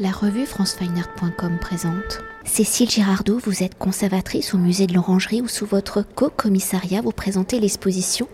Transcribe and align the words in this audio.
La 0.00 0.12
revue 0.12 0.46
francefineart.com 0.46 1.58
présente. 1.60 2.20
Cécile 2.44 2.88
Girardot, 2.88 3.40
vous 3.44 3.64
êtes 3.64 3.76
conservatrice 3.76 4.54
au 4.54 4.56
musée 4.56 4.86
de 4.86 4.94
l'Orangerie 4.94 5.42
où 5.42 5.48
sous 5.48 5.66
votre 5.66 6.02
co-commissariat 6.14 7.00
vous 7.00 7.10
présentez 7.10 7.58
l'exposition 7.58 8.28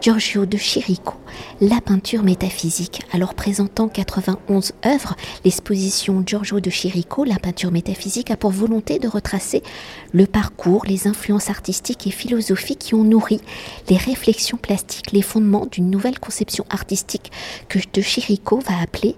Giorgio 0.00 0.44
de 0.44 0.56
Chirico, 0.56 1.14
la 1.60 1.80
peinture 1.80 2.24
métaphysique. 2.24 3.02
Alors 3.12 3.34
présentant 3.34 3.86
91 3.86 4.72
œuvres, 4.84 5.14
l'exposition 5.44 6.24
Giorgio 6.26 6.58
de 6.58 6.68
Chirico, 6.68 7.22
la 7.22 7.38
peinture 7.38 7.70
métaphysique 7.70 8.32
a 8.32 8.36
pour 8.36 8.50
volonté 8.50 8.98
de 8.98 9.06
retracer 9.06 9.62
le 10.12 10.26
parcours, 10.26 10.84
les 10.84 11.06
influences 11.06 11.48
artistiques 11.48 12.08
et 12.08 12.10
philosophiques 12.10 12.80
qui 12.80 12.94
ont 12.96 13.04
nourri 13.04 13.40
les 13.88 13.96
réflexions 13.96 14.58
plastiques, 14.58 15.12
les 15.12 15.22
fondements 15.22 15.66
d'une 15.70 15.90
nouvelle 15.90 16.18
conception 16.18 16.66
artistique 16.70 17.30
que 17.68 17.78
de 17.92 18.02
Chirico 18.02 18.58
va 18.58 18.80
appeler 18.82 19.14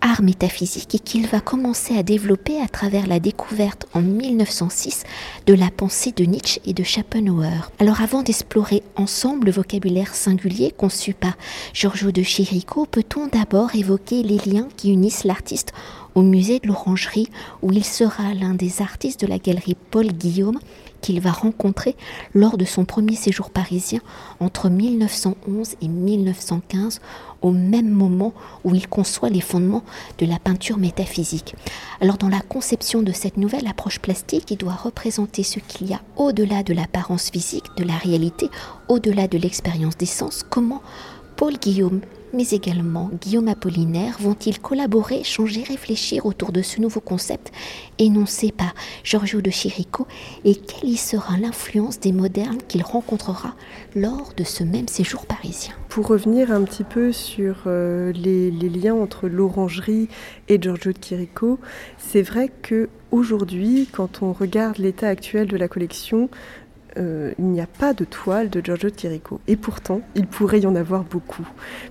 art 0.00 0.22
métaphysique 0.22 0.94
et 0.94 0.98
qu'il 0.98 1.26
va 1.26 1.40
commencer 1.40 1.96
à 1.96 2.02
développer 2.02 2.60
à 2.60 2.68
travers 2.68 3.06
la 3.06 3.20
découverte 3.20 3.86
en 3.94 4.00
1906 4.00 5.04
de 5.46 5.54
la 5.54 5.70
pensée 5.70 6.12
de 6.12 6.24
Nietzsche 6.24 6.60
et 6.64 6.72
de 6.72 6.82
Schopenhauer. 6.82 7.70
Alors 7.78 8.00
avant 8.00 8.22
d'explorer 8.22 8.82
ensemble 8.96 9.46
le 9.46 9.52
vocabulaire 9.52 10.14
singulier 10.14 10.72
conçu 10.76 11.14
par 11.14 11.36
Giorgio 11.74 12.12
de 12.12 12.22
Chirico, 12.22 12.86
peut-on 12.86 13.26
d'abord 13.26 13.74
évoquer 13.74 14.22
les 14.22 14.38
liens 14.38 14.68
qui 14.76 14.92
unissent 14.92 15.24
l'artiste 15.24 15.72
au 16.14 16.22
musée 16.22 16.58
de 16.58 16.68
l'Orangerie 16.68 17.28
où 17.62 17.72
il 17.72 17.84
sera 17.84 18.34
l'un 18.34 18.54
des 18.54 18.82
artistes 18.82 19.20
de 19.20 19.26
la 19.26 19.38
galerie 19.38 19.76
Paul 19.90 20.08
Guillaume 20.08 20.58
qu'il 21.00 21.20
va 21.20 21.30
rencontrer 21.30 21.96
lors 22.34 22.56
de 22.56 22.64
son 22.64 22.84
premier 22.84 23.16
séjour 23.16 23.50
parisien 23.50 24.00
entre 24.40 24.68
1911 24.68 25.76
et 25.82 25.88
1915, 25.88 27.00
au 27.42 27.50
même 27.50 27.88
moment 27.88 28.32
où 28.64 28.74
il 28.74 28.88
conçoit 28.88 29.30
les 29.30 29.40
fondements 29.40 29.84
de 30.18 30.26
la 30.26 30.38
peinture 30.38 30.78
métaphysique. 30.78 31.54
Alors 32.00 32.18
dans 32.18 32.28
la 32.28 32.40
conception 32.40 33.02
de 33.02 33.12
cette 33.12 33.36
nouvelle 33.36 33.66
approche 33.66 33.98
plastique, 33.98 34.50
il 34.50 34.58
doit 34.58 34.74
représenter 34.74 35.42
ce 35.42 35.58
qu'il 35.58 35.88
y 35.88 35.94
a 35.94 36.00
au-delà 36.16 36.62
de 36.62 36.74
l'apparence 36.74 37.30
physique, 37.30 37.66
de 37.76 37.84
la 37.84 37.94
réalité, 37.94 38.50
au-delà 38.88 39.26
de 39.26 39.38
l'expérience 39.38 39.96
des 39.96 40.06
sens, 40.06 40.44
comment 40.48 40.82
Paul 41.36 41.54
Guillaume 41.54 42.00
mais 42.32 42.48
également 42.50 43.10
Guillaume 43.20 43.48
Apollinaire 43.48 44.16
vont-ils 44.20 44.60
collaborer, 44.60 45.24
changer, 45.24 45.62
réfléchir 45.62 46.26
autour 46.26 46.52
de 46.52 46.62
ce 46.62 46.80
nouveau 46.80 47.00
concept 47.00 47.52
énoncé 47.98 48.52
par 48.52 48.74
Giorgio 49.04 49.40
de 49.40 49.50
Chirico 49.50 50.06
et 50.44 50.54
quelle 50.54 50.90
y 50.90 50.96
sera 50.96 51.36
l'influence 51.36 52.00
des 52.00 52.12
modernes 52.12 52.58
qu'il 52.68 52.82
rencontrera 52.82 53.54
lors 53.94 54.32
de 54.36 54.44
ce 54.44 54.64
même 54.64 54.88
séjour 54.88 55.26
parisien? 55.26 55.74
Pour 55.88 56.06
revenir 56.06 56.52
un 56.52 56.62
petit 56.62 56.84
peu 56.84 57.12
sur 57.12 57.64
euh, 57.66 58.12
les, 58.12 58.50
les, 58.50 58.68
liens 58.68 58.94
entre 58.94 59.28
l'orangerie 59.28 60.08
et 60.48 60.60
Giorgio 60.60 60.92
de 60.92 60.98
Chirico, 61.00 61.58
c'est 61.98 62.22
vrai 62.22 62.50
que 62.62 62.88
aujourd'hui, 63.10 63.88
quand 63.90 64.22
on 64.22 64.32
regarde 64.32 64.78
l'état 64.78 65.08
actuel 65.08 65.48
de 65.48 65.56
la 65.56 65.68
collection, 65.68 66.30
euh, 67.00 67.32
il 67.38 67.46
n'y 67.46 67.60
a 67.60 67.66
pas 67.66 67.94
de 67.94 68.04
toile 68.04 68.50
de 68.50 68.60
Giorgio 68.62 68.90
Chirico. 68.90 69.40
Et 69.46 69.56
pourtant, 69.56 70.00
il 70.14 70.26
pourrait 70.26 70.60
y 70.60 70.66
en 70.66 70.76
avoir 70.76 71.04
beaucoup, 71.04 71.46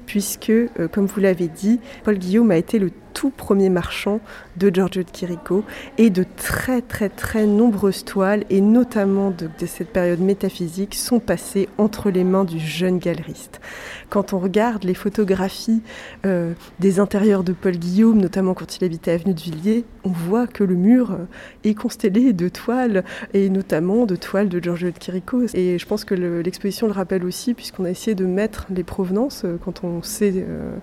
puisque, 0.06 0.50
euh, 0.50 0.88
comme 0.92 1.06
vous 1.06 1.20
l'avez 1.20 1.48
dit, 1.48 1.80
Paul 2.04 2.18
Guillaume 2.18 2.52
a 2.52 2.58
été 2.58 2.80
le 2.80 2.92
tout 3.14 3.30
premier 3.30 3.70
marchand 3.70 4.20
de 4.58 4.70
Giorgio 4.74 5.04
de 5.04 5.10
Chirico 5.12 5.64
et 5.98 6.10
de 6.10 6.26
très 6.38 6.82
très 6.82 7.10
très 7.10 7.46
nombreuses 7.46 8.06
toiles 8.06 8.44
et 8.50 8.62
notamment 8.62 9.32
de, 9.32 9.50
cette 9.66 9.92
période 9.92 10.20
métaphysique 10.20 10.96
sont 10.96 11.20
passées 11.20 11.70
entre 11.78 12.10
les 12.10 12.24
mains 12.24 12.44
du 12.44 12.60
jeune 12.60 13.00
galeriste. 13.00 13.62
Quand 14.10 14.34
on 14.34 14.40
regarde 14.40 14.84
les 14.84 14.94
photographies 14.94 15.82
euh, 16.26 16.54
des 16.80 17.00
intérieurs 17.00 17.44
de 17.44 17.54
Paul 17.54 17.78
Guillaume, 17.78 18.20
notamment 18.20 18.54
quand 18.54 18.78
il 18.78 18.84
habitait 18.84 19.12
avenue 19.12 19.34
de 19.34 19.40
Villiers, 19.40 19.86
on 20.04 20.10
voit 20.10 20.48
que 20.48 20.64
le 20.64 20.76
mur 20.76 21.18
est 21.64 21.74
constellé 21.74 22.34
de 22.34 22.50
toiles 22.50 23.04
et 23.34 23.50
notamment 23.50 24.06
de 24.06 24.16
toiles 24.16 24.50
de 24.50 24.60
Giorgio 24.60 24.92
de 24.92 25.00
Chirico. 25.00 25.44
Et 25.54 25.78
je 25.78 25.86
pense 25.86 26.06
que 26.06 26.16
l'exposition 26.16 26.88
le, 26.88 26.94
rappelle 26.94 27.24
aussi 27.24 27.54
puisqu'on 27.54 27.86
a 27.86 27.90
essayé 27.90 28.16
de 28.16 28.26
mettre 28.26 28.68
les 28.70 28.84
provenances 28.84 29.44
euh, 29.46 29.58
quand 29.64 29.84
on 29.84 30.02
sait 30.02 30.34
euh, 30.36 30.60
euh, 30.60 30.78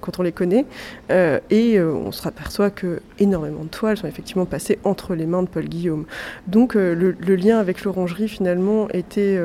quand 0.00 0.18
on 0.18 0.22
les 0.22 0.32
connaît. 0.32 0.64
Euh, 1.10 1.40
et 1.50 1.78
euh, 1.78 1.92
on 1.92 2.12
se 2.12 2.26
aperçoit 2.26 2.70
que 2.70 3.00
énormément 3.18 3.64
de 3.64 3.68
toiles 3.68 3.96
sont 3.96 4.06
effectivement 4.06 4.46
passées 4.46 4.78
entre 4.84 5.14
les 5.14 5.26
mains 5.26 5.42
de 5.42 5.48
Paul 5.48 5.64
Guillaume. 5.64 6.04
Donc 6.46 6.74
le, 6.74 7.12
lien 7.36 7.58
avec 7.58 7.84
l'orangerie 7.84 8.28
finalement 8.28 8.88
était 8.90 9.38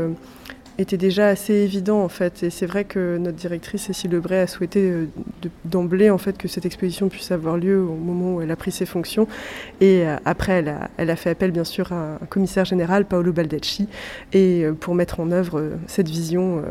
était 0.77 0.97
déjà 0.97 1.27
assez 1.27 1.53
évident 1.53 2.03
en 2.03 2.09
fait. 2.09 2.43
Et 2.43 2.49
c'est 2.49 2.65
vrai 2.65 2.83
que 2.83 3.17
notre 3.17 3.37
directrice 3.37 3.83
Cécile 3.83 4.11
Lebray 4.11 4.39
a 4.39 4.47
souhaité 4.47 4.89
euh, 4.89 5.07
d'emblée 5.65 6.09
en 6.09 6.17
fait 6.17 6.37
que 6.37 6.47
cette 6.47 6.65
exposition 6.65 7.09
puisse 7.09 7.31
avoir 7.31 7.57
lieu 7.57 7.79
au 7.79 7.95
moment 7.95 8.35
où 8.35 8.41
elle 8.41 8.51
a 8.51 8.55
pris 8.55 8.71
ses 8.71 8.85
fonctions. 8.85 9.27
Et 9.81 10.07
euh, 10.07 10.15
après, 10.25 10.53
elle 10.53 10.69
a, 10.69 10.89
elle 10.97 11.09
a, 11.09 11.15
fait 11.15 11.29
appel 11.29 11.51
bien 11.51 11.63
sûr 11.63 11.91
à 11.91 12.17
un 12.21 12.25
commissaire 12.27 12.65
général, 12.65 13.05
Paolo 13.05 13.31
Baldacci, 13.31 13.87
et 14.33 14.63
euh, 14.63 14.73
pour 14.73 14.95
mettre 14.95 15.19
en 15.19 15.31
œuvre 15.31 15.71
cette 15.87 16.09
vision 16.09 16.63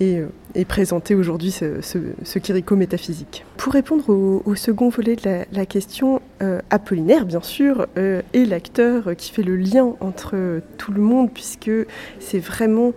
et, 0.00 0.20
et 0.54 0.64
présenter 0.64 1.14
aujourd'hui 1.14 1.50
ce, 1.50 1.80
ce, 1.80 2.38
Kiriko 2.38 2.76
métaphysique. 2.76 3.44
Pour 3.56 3.72
répondre 3.72 4.08
au, 4.08 4.54
second 4.54 4.88
volet 4.88 5.16
de 5.16 5.44
la 5.52 5.66
question, 5.66 6.20
Apollinaire 6.70 7.26
bien 7.26 7.42
sûr 7.42 7.86
est 7.96 8.44
l'acteur 8.46 9.14
qui 9.16 9.30
fait 9.30 9.42
le 9.42 9.56
lien 9.56 9.94
entre 10.00 10.60
tout 10.78 10.92
le 10.92 11.02
monde 11.02 11.30
puisque 11.32 11.70
c'est 12.18 12.38
vraiment 12.38 12.92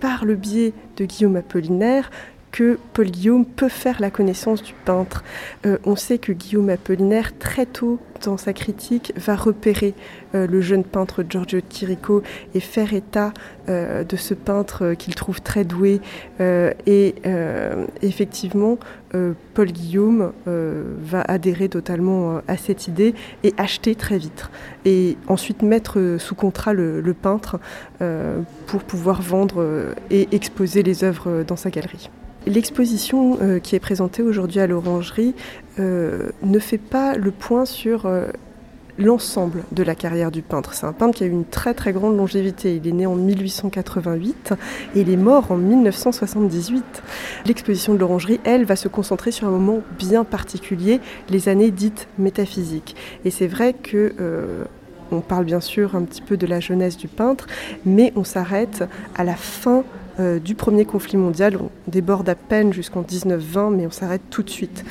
par 0.00 0.24
le 0.24 0.36
biais 0.36 0.72
de 0.96 1.04
Guillaume 1.04 1.36
Apollinaire 1.36 2.10
que 2.52 2.78
Paul 2.92 3.06
Guillaume 3.06 3.44
peut 3.44 3.68
faire 3.68 4.00
la 4.00 4.10
connaissance 4.10 4.62
du 4.62 4.74
peintre. 4.84 5.24
Euh, 5.66 5.78
on 5.84 5.96
sait 5.96 6.18
que 6.18 6.32
Guillaume 6.32 6.70
Apollinaire, 6.70 7.36
très 7.38 7.66
tôt 7.66 7.98
dans 8.24 8.36
sa 8.36 8.52
critique, 8.52 9.12
va 9.16 9.36
repérer 9.36 9.94
euh, 10.34 10.46
le 10.46 10.60
jeune 10.60 10.84
peintre 10.84 11.24
Giorgio 11.28 11.60
Chirico 11.68 12.22
et 12.54 12.60
faire 12.60 12.94
état 12.94 13.32
euh, 13.68 14.02
de 14.02 14.16
ce 14.16 14.34
peintre 14.34 14.94
qu'il 14.94 15.14
trouve 15.14 15.40
très 15.40 15.64
doué. 15.64 16.00
et 16.40 17.14
effectivement, 18.02 18.78
Paul 19.54 19.66
Guillaume 19.66 20.32
va 20.46 21.22
adhérer 21.22 21.68
totalement 21.68 22.40
à 22.48 22.56
cette 22.56 22.88
idée 22.88 23.14
et 23.44 23.54
acheter 23.56 23.94
très 23.94 24.18
vite. 24.18 24.50
Et 24.84 25.16
ensuite 25.26 25.62
mettre 25.62 26.16
sous 26.18 26.34
contrat 26.34 26.72
le, 26.72 27.00
le 27.00 27.14
peintre 27.14 27.58
pour 28.66 28.82
pouvoir 28.84 29.22
vendre 29.22 29.94
et 30.10 30.28
exposer 30.32 30.82
les 30.82 31.04
œuvres 31.04 31.44
dans 31.46 31.56
sa 31.56 31.70
galerie. 31.70 32.10
L'exposition 32.48 33.36
euh, 33.42 33.58
qui 33.58 33.76
est 33.76 33.80
présentée 33.80 34.22
aujourd'hui 34.22 34.58
à 34.60 34.66
l'Orangerie 34.66 35.34
euh, 35.78 36.30
ne 36.42 36.58
fait 36.58 36.78
pas 36.78 37.14
le 37.14 37.30
point 37.30 37.66
sur 37.66 38.06
euh, 38.06 38.28
l'ensemble 38.96 39.64
de 39.72 39.82
la 39.82 39.94
carrière 39.94 40.30
du 40.30 40.40
peintre. 40.40 40.72
C'est 40.72 40.86
un 40.86 40.94
peintre 40.94 41.18
qui 41.18 41.24
a 41.24 41.26
eu 41.26 41.30
une 41.30 41.44
très 41.44 41.74
très 41.74 41.92
grande 41.92 42.16
longévité. 42.16 42.74
Il 42.74 42.88
est 42.88 42.92
né 42.92 43.04
en 43.04 43.16
1888 43.16 44.54
et 44.94 45.00
il 45.02 45.10
est 45.10 45.18
mort 45.18 45.52
en 45.52 45.56
1978. 45.56 47.02
L'exposition 47.44 47.92
de 47.92 47.98
l'Orangerie, 47.98 48.40
elle, 48.44 48.64
va 48.64 48.76
se 48.76 48.88
concentrer 48.88 49.30
sur 49.30 49.46
un 49.46 49.50
moment 49.50 49.82
bien 49.98 50.24
particulier, 50.24 51.00
les 51.28 51.50
années 51.50 51.70
dites 51.70 52.08
métaphysiques. 52.18 52.96
Et 53.26 53.30
c'est 53.30 53.46
vrai 53.46 53.74
que 53.74 54.14
on 55.10 55.20
parle 55.20 55.44
bien 55.44 55.60
sûr 55.60 55.96
un 55.96 56.02
petit 56.02 56.20
peu 56.20 56.36
de 56.36 56.46
la 56.46 56.60
jeunesse 56.60 56.96
du 56.96 57.08
peintre, 57.08 57.46
mais 57.86 58.12
on 58.16 58.24
s'arrête 58.24 58.84
à 59.16 59.24
la 59.24 59.36
fin 59.36 59.84
euh, 60.20 60.40
du 60.40 60.54
premier 60.56 60.84
conflit 60.84 61.16
mondial. 61.16 61.56
On 61.56 61.70
déborde 61.86 62.28
à 62.28 62.34
peine 62.34 62.72
jusqu'en 62.72 63.00
1920, 63.00 63.70
mais 63.70 63.86
on 63.86 63.90
s'arrête 63.90 64.22
tout 64.30 64.42
de 64.42 64.50
suite. 64.50 64.84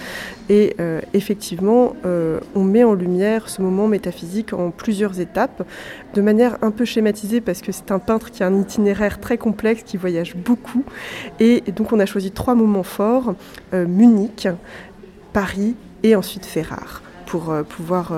Et 0.47 0.75
euh, 0.79 1.01
effectivement, 1.13 1.95
euh, 2.05 2.39
on 2.55 2.63
met 2.63 2.85
en 2.85 2.93
lumière 2.93 3.49
ce 3.49 3.61
moment 3.61 3.88
métaphysique 3.88 4.53
en 4.53 4.71
plusieurs 4.71 5.19
étapes, 5.19 5.67
de 6.13 6.21
manière 6.21 6.57
un 6.61 6.71
peu 6.71 6.85
schématisée, 6.85 7.41
parce 7.41 7.61
que 7.61 7.73
c'est 7.73 7.91
un 7.91 7.99
peintre 7.99 8.31
qui 8.31 8.41
a 8.41 8.47
un 8.47 8.57
itinéraire 8.57 9.19
très 9.19 9.38
complexe, 9.38 9.83
qui 9.83 9.97
voyage 9.97 10.35
beaucoup. 10.35 10.85
Et 11.41 11.61
donc 11.75 11.91
on 11.91 11.99
a 11.99 12.05
choisi 12.05 12.31
trois 12.31 12.55
moments 12.55 12.83
forts, 12.83 13.35
Munich, 13.73 14.47
Paris 15.33 15.75
et 16.03 16.15
ensuite 16.15 16.45
Ferrare 16.45 17.01
pour 17.25 17.53
pouvoir 17.67 18.13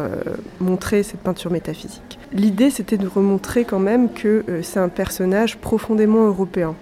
montrer 0.59 1.01
cette 1.01 1.21
peinture 1.21 1.51
métaphysique. 1.51 2.18
L'idée, 2.31 2.69
c'était 2.69 2.97
de 2.97 3.07
remontrer 3.07 3.65
quand 3.65 3.79
même 3.79 4.11
que 4.13 4.43
euh, 4.47 4.61
c'est 4.61 4.79
un 4.79 4.89
personnage 4.89 5.57
profondément 5.57 6.27
européen. 6.27 6.75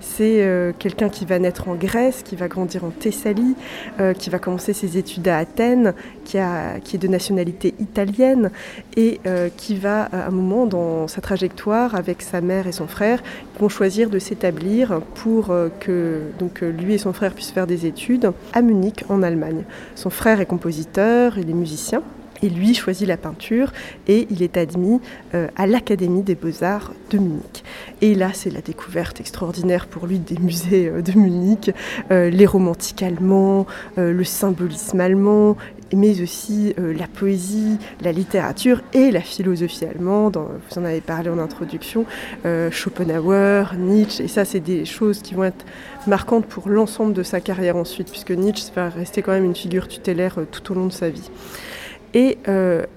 C'est 0.00 0.46
quelqu'un 0.78 1.08
qui 1.08 1.24
va 1.24 1.38
naître 1.38 1.66
en 1.66 1.76
Grèce, 1.76 2.22
qui 2.22 2.36
va 2.36 2.46
grandir 2.46 2.84
en 2.84 2.90
Thessalie, 2.90 3.56
qui 4.18 4.28
va 4.28 4.38
commencer 4.38 4.74
ses 4.74 4.98
études 4.98 5.26
à 5.28 5.38
Athènes, 5.38 5.94
qui, 6.26 6.36
qui 6.84 6.96
est 6.96 6.98
de 6.98 7.08
nationalité 7.08 7.74
italienne 7.80 8.50
et 8.98 9.18
qui 9.56 9.76
va, 9.76 10.02
à 10.12 10.26
un 10.26 10.30
moment 10.30 10.66
dans 10.66 11.08
sa 11.08 11.22
trajectoire, 11.22 11.94
avec 11.94 12.20
sa 12.20 12.42
mère 12.42 12.66
et 12.66 12.72
son 12.72 12.86
frère, 12.86 13.22
vont 13.58 13.70
choisir 13.70 14.10
de 14.10 14.18
s'établir 14.18 15.00
pour 15.14 15.46
que 15.80 16.20
donc, 16.38 16.60
lui 16.60 16.92
et 16.92 16.98
son 16.98 17.14
frère 17.14 17.32
puissent 17.32 17.52
faire 17.52 17.66
des 17.66 17.86
études 17.86 18.30
à 18.52 18.60
Munich, 18.60 19.06
en 19.08 19.22
Allemagne. 19.22 19.64
Son 19.94 20.10
frère 20.10 20.38
est 20.38 20.46
compositeur, 20.46 21.38
il 21.38 21.48
est 21.48 21.54
musicien. 21.54 22.02
Et 22.42 22.48
lui 22.48 22.74
choisit 22.74 23.06
la 23.06 23.16
peinture 23.16 23.72
et 24.08 24.26
il 24.30 24.42
est 24.42 24.56
admis 24.56 25.00
euh, 25.34 25.48
à 25.56 25.66
l'Académie 25.66 26.22
des 26.22 26.34
beaux-arts 26.34 26.92
de 27.10 27.18
Munich. 27.18 27.64
Et 28.00 28.14
là, 28.14 28.30
c'est 28.32 28.50
la 28.50 28.60
découverte 28.60 29.20
extraordinaire 29.20 29.86
pour 29.86 30.06
lui 30.06 30.18
des 30.18 30.38
musées 30.38 30.88
euh, 30.88 31.02
de 31.02 31.12
Munich, 31.18 31.70
euh, 32.10 32.30
les 32.30 32.46
romantiques 32.46 33.02
allemands, 33.02 33.66
le 33.96 34.24
symbolisme 34.24 35.00
allemand, 35.00 35.56
mais 35.94 36.20
aussi 36.22 36.74
la 36.76 37.06
poésie, 37.06 37.78
la 38.00 38.12
littérature 38.12 38.82
et 38.92 39.10
la 39.10 39.20
philosophie 39.20 39.84
allemande. 39.84 40.36
Vous 40.36 40.78
en 40.78 40.84
avez 40.84 41.00
parlé 41.00 41.30
en 41.30 41.38
introduction, 41.38 42.04
Schopenhauer, 42.70 43.74
Nietzsche, 43.76 44.24
et 44.24 44.28
ça 44.28 44.44
c'est 44.44 44.60
des 44.60 44.84
choses 44.84 45.20
qui 45.20 45.34
vont 45.34 45.44
être 45.44 45.64
marquantes 46.06 46.46
pour 46.46 46.68
l'ensemble 46.68 47.12
de 47.12 47.22
sa 47.22 47.40
carrière 47.40 47.76
ensuite, 47.76 48.10
puisque 48.10 48.32
Nietzsche 48.32 48.72
va 48.74 48.88
rester 48.88 49.22
quand 49.22 49.32
même 49.32 49.44
une 49.44 49.54
figure 49.54 49.88
tutélaire 49.88 50.38
tout 50.50 50.72
au 50.72 50.74
long 50.74 50.86
de 50.86 50.92
sa 50.92 51.10
vie. 51.10 51.30
Et 52.14 52.38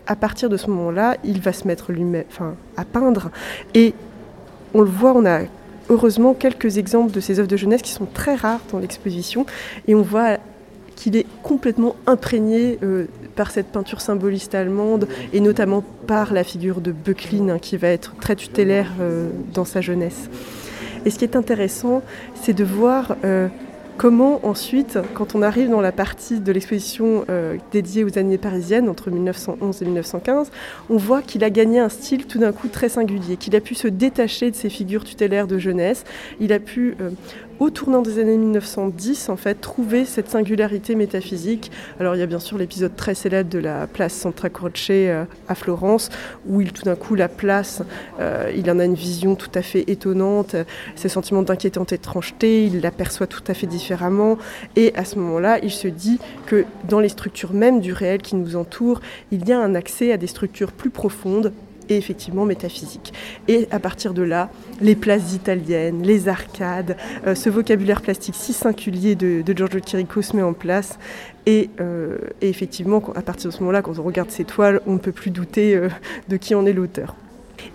à 0.05 0.15
partir 0.15 0.47
de 0.49 0.57
ce 0.57 0.69
moment-là, 0.69 1.17
il 1.23 1.41
va 1.41 1.51
se 1.51 1.67
mettre 1.67 1.91
lui-même 1.91 2.23
enfin, 2.29 2.55
à 2.75 2.85
peindre. 2.85 3.31
Et 3.73 3.93
on 4.73 4.81
le 4.81 4.89
voit, 4.89 5.13
on 5.13 5.25
a 5.25 5.41
heureusement 5.89 6.33
quelques 6.33 6.77
exemples 6.77 7.11
de 7.11 7.19
ces 7.19 7.39
œuvres 7.39 7.47
de 7.47 7.57
jeunesse 7.57 7.81
qui 7.81 7.91
sont 7.91 8.05
très 8.05 8.35
rares 8.35 8.61
dans 8.71 8.79
l'exposition. 8.79 9.45
Et 9.87 9.95
on 9.95 10.01
voit 10.01 10.37
qu'il 10.95 11.15
est 11.15 11.27
complètement 11.43 11.95
imprégné 12.07 12.79
euh, 12.83 13.05
par 13.35 13.51
cette 13.51 13.67
peinture 13.67 14.01
symboliste 14.01 14.55
allemande 14.55 15.07
et 15.31 15.39
notamment 15.39 15.83
par 16.07 16.33
la 16.33 16.43
figure 16.43 16.81
de 16.81 16.91
Böcklin 16.91 17.49
hein, 17.49 17.59
qui 17.59 17.77
va 17.77 17.89
être 17.89 18.15
très 18.19 18.35
tutélaire 18.35 18.91
euh, 18.99 19.29
dans 19.53 19.65
sa 19.65 19.79
jeunesse. 19.79 20.29
Et 21.05 21.11
ce 21.11 21.19
qui 21.19 21.23
est 21.23 21.35
intéressant, 21.35 22.01
c'est 22.33 22.53
de 22.53 22.63
voir 22.63 23.15
euh, 23.23 23.47
Comment 23.97 24.45
ensuite, 24.45 24.99
quand 25.15 25.33
on 25.33 25.41
arrive 25.41 25.71
dans 25.71 25.81
la 25.81 25.91
partie 25.91 26.39
de 26.39 26.51
l'exposition 26.51 27.25
euh, 27.29 27.57
dédiée 27.71 28.03
aux 28.03 28.19
années 28.19 28.37
parisiennes, 28.37 28.89
entre 28.89 29.09
1911 29.09 29.81
et 29.81 29.85
1915, 29.85 30.51
on 30.91 30.97
voit 30.97 31.23
qu'il 31.23 31.43
a 31.43 31.49
gagné 31.49 31.79
un 31.79 31.89
style 31.89 32.27
tout 32.27 32.37
d'un 32.37 32.51
coup 32.51 32.67
très 32.67 32.89
singulier, 32.89 33.37
qu'il 33.37 33.55
a 33.55 33.59
pu 33.59 33.73
se 33.73 33.87
détacher 33.87 34.51
de 34.51 34.55
ses 34.55 34.69
figures 34.69 35.03
tutélaires 35.03 35.47
de 35.47 35.57
jeunesse, 35.57 36.03
il 36.39 36.53
a 36.53 36.59
pu 36.59 36.95
euh, 37.01 37.09
au 37.59 37.69
tournant 37.69 38.01
des 38.01 38.19
années 38.19 38.37
1910, 38.37 39.29
en 39.29 39.37
fait, 39.37 39.55
trouver 39.55 40.05
cette 40.05 40.29
singularité 40.29 40.95
métaphysique. 40.95 41.71
Alors, 41.99 42.15
il 42.15 42.19
y 42.19 42.21
a 42.21 42.27
bien 42.27 42.39
sûr 42.39 42.57
l'épisode 42.57 42.95
très 42.95 43.15
célèbre 43.15 43.49
de 43.49 43.59
la 43.59 43.87
place 43.87 44.13
Santa 44.13 44.49
Croce 44.49 44.89
euh, 44.91 45.25
à 45.47 45.55
Florence, 45.55 46.09
où 46.47 46.61
il, 46.61 46.71
tout 46.71 46.83
d'un 46.83 46.95
coup, 46.95 47.15
la 47.15 47.27
place, 47.27 47.81
euh, 48.19 48.51
il 48.55 48.69
en 48.69 48.79
a 48.79 48.85
une 48.85 48.93
vision 48.93 49.35
tout 49.35 49.51
à 49.55 49.61
fait 49.61 49.89
étonnante, 49.89 50.55
ses 50.95 51.09
sentiments 51.09 51.41
d'inquiétante 51.41 51.93
étrangeté, 51.93 52.65
il 52.65 52.81
l'aperçoit 52.81 53.27
tout 53.27 53.43
à 53.47 53.53
fait 53.53 53.67
différemment. 53.67 54.37
Et 54.75 54.93
à 54.95 55.05
ce 55.05 55.17
moment-là, 55.19 55.59
il 55.63 55.71
se 55.71 55.87
dit 55.87 56.19
que 56.45 56.65
dans 56.87 56.99
les 56.99 57.09
structures 57.09 57.53
même 57.53 57.79
du 57.79 57.93
réel 57.93 58.21
qui 58.21 58.35
nous 58.35 58.55
entoure, 58.55 59.01
il 59.31 59.47
y 59.47 59.51
a 59.51 59.59
un 59.59 59.75
accès 59.75 60.11
à 60.11 60.17
des 60.17 60.27
structures 60.27 60.71
plus 60.71 60.89
profondes, 60.89 61.51
et 61.89 61.97
effectivement 61.97 62.45
métaphysique. 62.45 63.13
Et 63.47 63.67
à 63.71 63.79
partir 63.79 64.13
de 64.13 64.21
là, 64.21 64.49
les 64.81 64.95
places 64.95 65.33
italiennes, 65.33 66.03
les 66.03 66.27
arcades, 66.27 66.97
euh, 67.25 67.35
ce 67.35 67.49
vocabulaire 67.49 68.01
plastique 68.01 68.35
si 68.35 68.53
singulier 68.53 69.15
de, 69.15 69.43
Giorgio 69.55 69.79
Chirico 69.79 70.21
se 70.21 70.35
met 70.35 70.41
en 70.41 70.53
place. 70.53 70.97
Euh, 71.47 72.17
et, 72.41 72.49
effectivement, 72.49 73.01
à 73.15 73.21
partir 73.21 73.49
de 73.49 73.55
ce 73.55 73.59
moment-là, 73.61 73.81
quand 73.81 73.97
on 73.99 74.03
regarde 74.03 74.29
ces 74.29 74.43
toiles, 74.43 74.81
on 74.85 74.93
ne 74.93 74.97
peut 74.97 75.13
plus 75.13 75.31
douter 75.31 75.75
euh, 75.75 75.89
de 76.27 76.37
qui 76.37 76.55
en 76.55 76.65
est 76.65 76.73
l'auteur. 76.73 77.15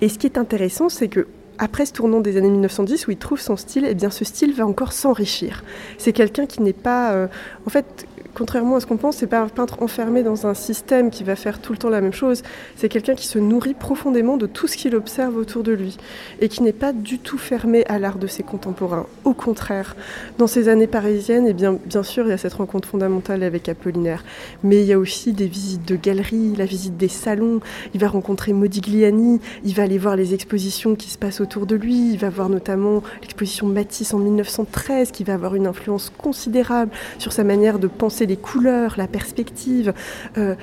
Et 0.01 0.09
ce 0.09 0.19
qui 0.19 0.27
est 0.27 0.37
intéressant, 0.37 0.89
c'est 0.89 1.09
que 1.09 1.27
après 1.59 1.87
ce 1.87 1.93
tournant 1.93 2.21
des 2.21 2.37
années 2.37 2.51
1910 2.51 3.07
où 3.07 3.13
il 3.13 3.17
trouve 3.17 3.41
son 3.41 3.57
style, 3.57 3.87
eh 3.89 3.95
bien 3.95 4.11
ce 4.11 4.25
style 4.25 4.53
va 4.53 4.67
encore 4.67 4.93
s'enrichir. 4.93 5.65
C'est 5.97 6.13
quelqu'un 6.13 6.47
qui 6.47 6.61
n'est 6.61 6.73
pas, 6.73 7.29
en 7.67 7.71
fait, 7.71 8.07
contrairement 8.35 8.77
à 8.77 8.81
ce 8.81 8.87
qu'on 8.87 8.97
pense, 8.97 9.17
c'est 9.17 9.27
pas 9.27 9.41
un 9.41 9.49
peintre 9.49 9.83
enfermé 9.83 10.23
dans 10.23 10.47
un 10.47 10.55
système 10.55 11.11
qui 11.11 11.25
va 11.25 11.37
faire 11.37 11.61
tout 11.61 11.73
le 11.73 11.79
temps 11.79 11.91
la 11.91 12.01
même 12.01 12.13
chose. 12.13 12.43
C'est 12.77 12.89
quelqu'un 12.89 13.15
qui 13.15 13.27
se 13.27 13.39
nourrit 13.39 13.75
profondément 13.75 14.37
de 14.37 14.47
tout 14.47 14.67
ce 14.67 14.77
qu'il 14.77 14.95
observe 14.95 15.37
autour 15.37 15.63
de 15.63 15.73
lui 15.73 15.97
et 16.41 16.49
qui 16.49 16.63
n'est 16.63 16.73
pas 16.73 16.93
du 16.93 17.19
tout 17.19 17.39
fermé 17.39 17.85
à 17.87 17.99
l'art 17.99 18.19
de 18.19 18.27
ses 18.27 18.43
contemporains. 18.43 19.07
Au 19.25 19.35
contraire, 19.35 19.97
dans 20.39 20.47
ces 20.47 20.69
années 20.69 20.87
parisiennes, 20.87 21.47
eh 21.49 21.53
bien, 21.53 21.79
bien 21.85 22.03
sûr, 22.03 22.27
il 22.27 22.31
y 22.31 22.33
a 22.33 22.39
cette 22.39 22.55
rencontre 22.55 22.89
fondamentale 22.89 23.43
avec 23.43 23.69
Apollinaire, 23.69 24.25
mais 24.63 24.81
il 24.81 24.87
y 24.87 24.93
a 24.93 24.99
aussi 24.99 25.33
des 25.33 25.47
visites 25.47 25.87
de 25.87 25.97
galeries, 25.97 26.55
la 26.57 26.65
visite 26.65 26.97
des 26.97 27.09
salons. 27.09 27.61
Il 27.95 28.01
va 28.01 28.09
rencontrer 28.09 28.53
Modigliani, 28.53 29.41
il 29.65 29.75
va 29.75 29.85
aller 29.85 29.99
voir 29.99 30.17
les 30.17 30.35
expositions 30.35 30.95
qui 30.95 31.11
se 31.11 31.19
passent 31.19 31.41
autour 31.41 31.67
de 31.67 31.77
lui. 31.77 32.13
Il 32.13 32.19
va 32.19 32.31
voir 32.31 32.49
notamment 32.49 33.03
l'exposition 33.21 33.67
Matisse 33.67 34.15
en 34.15 34.19
1913 34.19 35.11
qui 35.11 35.25
va 35.25 35.35
avoir 35.35 35.55
une 35.55 35.67
influence 35.67 36.11
considérable 36.17 36.91
sur 37.19 37.33
sa 37.33 37.45
manière 37.45 37.79
de 37.79 37.87
penser 37.87 38.22
les 38.27 38.37
couleurs, 38.37 38.95
la 38.97 39.07
perspective. 39.07 39.93
Euh, 40.37 40.55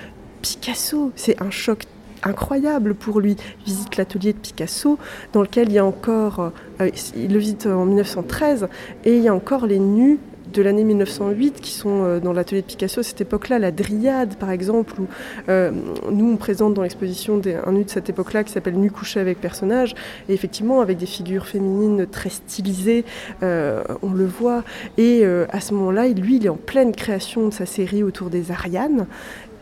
Picasso, 0.42 1.12
c'est 1.16 1.42
un 1.42 1.52
choc 1.52 1.86
incroyable 2.24 2.96
pour 2.96 3.20
lui. 3.20 3.36
Il 3.60 3.74
visite 3.74 3.98
l'atelier 3.98 4.34
de 4.34 4.38
Picasso, 4.38 4.98
dans 5.34 5.42
lequel 5.42 5.70
il 5.70 5.74
y 5.74 5.80
a 5.80 5.86
encore, 5.86 6.52
euh, 6.82 6.90
il 7.16 7.34
le 7.34 7.40
visite 7.40 7.66
en 7.66 7.86
1913, 7.86 8.68
et 9.06 9.18
il 9.18 9.24
y 9.24 9.28
a 9.28 9.36
encore 9.36 9.66
les 9.66 9.80
nus 9.80 10.20
de 10.52 10.62
l'année 10.62 10.84
1908 10.84 11.62
qui 11.62 11.72
sont 11.72 12.04
euh, 12.04 12.20
dans 12.20 12.34
l'atelier 12.34 12.62
de 12.62 12.68
Picasso 12.68 13.04
cette 13.04 13.22
époque-là, 13.22 13.60
la 13.60 13.72
Dryade 13.72 14.36
par 14.36 14.52
exemple, 14.52 15.00
où 15.00 15.08
euh, 15.50 15.72
nous 16.12 16.32
on 16.32 16.38
présente 16.38 16.74
dans 16.74 16.82
l'exposition 16.82 17.42
un 17.66 17.72
nu 17.72 17.84
de 17.84 17.90
cette 17.90 18.10
époque-là 18.10 18.44
qui 18.44 18.52
s'appelle 18.52 18.76
Nu 18.76 18.92
couché 18.92 19.20
avec 19.20 19.40
personnage, 19.40 19.96
et 20.28 20.34
effectivement 20.34 20.82
avec 20.82 20.98
des 20.98 21.06
figures 21.06 21.48
féminines 21.48 22.08
très 22.08 22.30
stylisées, 22.30 23.06
euh, 23.44 23.84
on 24.02 24.12
le 24.12 24.26
voit, 24.26 24.64
et 24.98 25.26
à 25.26 25.60
ce 25.60 25.74
moment-là, 25.74 26.08
lui 26.08 26.38
il 26.38 26.46
est 26.46 26.50
en 26.50 26.56
pleine 26.56 26.94
création 26.94 27.48
de 27.48 27.54
sa 27.54 27.66
série 27.66 28.04
autour 28.04 28.30
des 28.30 28.52
Arianes, 28.52 29.08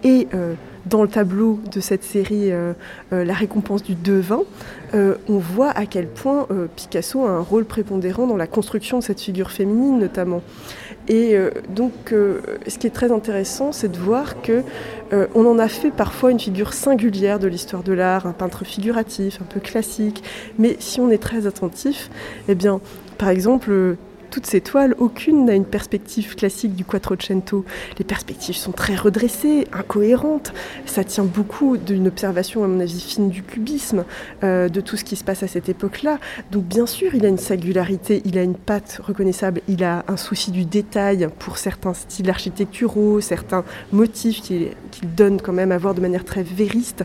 et 0.04 0.28
dans 0.90 1.02
le 1.02 1.08
tableau 1.08 1.60
de 1.72 1.80
cette 1.80 2.04
série 2.04 2.52
La 3.12 3.34
récompense 3.34 3.84
du 3.84 3.96
devin, 3.96 4.42
on 4.94 5.38
voit 5.38 5.70
à 5.72 5.86
quel 5.86 6.08
point 6.08 6.48
Picasso 6.76 7.26
a 7.26 7.30
un 7.30 7.42
rôle 7.42 7.66
prépondérant 7.66 8.28
dans 8.28 8.38
la 8.38 8.48
construction 8.48 9.00
de 9.00 9.04
cette 9.04 9.22
figure 9.22 9.52
féminine 9.52 10.00
notamment. 10.00 10.42
Et 11.08 11.36
euh, 11.36 11.52
donc, 11.70 12.12
euh, 12.12 12.42
ce 12.68 12.78
qui 12.78 12.88
est 12.88 12.92
très 12.92 13.12
intéressant, 13.12 13.72
c'est 13.72 13.92
de 13.92 13.98
voir 13.98 14.42
que 14.42 14.64
euh, 15.14 15.28
on 15.36 15.46
en 15.46 15.58
a 15.58 15.70
fait 15.70 15.92
parfois 15.92 16.32
une 16.32 16.40
figure 16.40 16.74
singulière 16.74 17.40
de 17.40 17.48
l'histoire 17.48 17.84
de 17.84 17.94
l'art, 17.94 18.26
un 18.26 18.34
peintre 18.34 18.66
figuratif, 18.66 19.40
un 19.42 19.46
peu 19.46 19.62
classique. 19.62 20.24
Mais 20.60 20.76
si 20.80 21.00
on 21.00 21.10
est 21.10 21.22
très 21.22 21.48
attentif, 21.48 22.10
eh 22.50 22.56
bien, 22.56 22.82
par 23.18 23.30
exemple, 23.30 23.96
toutes 24.30 24.46
ces 24.46 24.62
toiles, 24.62 24.96
aucune 24.98 25.46
n'a 25.46 25.54
une 25.54 25.66
perspective 25.66 26.36
classique 26.36 26.76
du 26.76 26.86
Quattrocento. 26.86 27.66
Les 27.98 28.06
perspectives 28.06 28.56
sont 28.56 28.72
très 28.72 28.96
redressées, 28.96 29.68
incohérentes. 29.74 30.54
Ça 30.86 31.04
tient 31.04 31.24
beaucoup 31.24 31.78
d'une 31.78 32.08
observation, 32.08 32.64
à 32.64 32.68
mon 32.68 32.80
avis, 32.80 33.00
fine 33.00 33.30
du 33.30 33.44
cubisme, 33.44 34.06
euh, 34.44 34.70
de 34.70 34.82
tout 34.82 34.98
ce 34.98 35.04
qui 35.04 35.16
se 35.16 35.24
passe 35.24 35.44
à 35.44 35.48
cette 35.48 35.70
époque-là. 35.70 36.20
Donc, 36.52 36.64
bien 36.64 36.86
sûr, 36.86 37.16
il 37.16 37.26
a 37.26 37.30
une 37.30 37.38
singularité, 37.38 38.22
il 38.26 38.38
a 38.38 38.44
une 38.44 38.56
patte 38.56 39.00
reconnaissable, 39.04 39.62
il 39.68 39.84
a 39.84 40.04
un 40.08 40.18
souci 40.18 40.52
du 40.52 40.66
détail 40.66 41.30
pour 41.40 41.58
certains 41.58 41.94
styles 41.94 42.30
architecturaux, 42.30 43.22
certains 43.22 43.64
motifs 43.92 44.42
qu'il 44.42 44.76
donne 45.16 45.42
quand 45.42 45.54
même 45.54 45.72
à 45.72 45.78
voir 45.78 45.94
de 45.94 46.02
manière 46.02 46.26
très 46.26 46.44
vériste. 46.44 47.04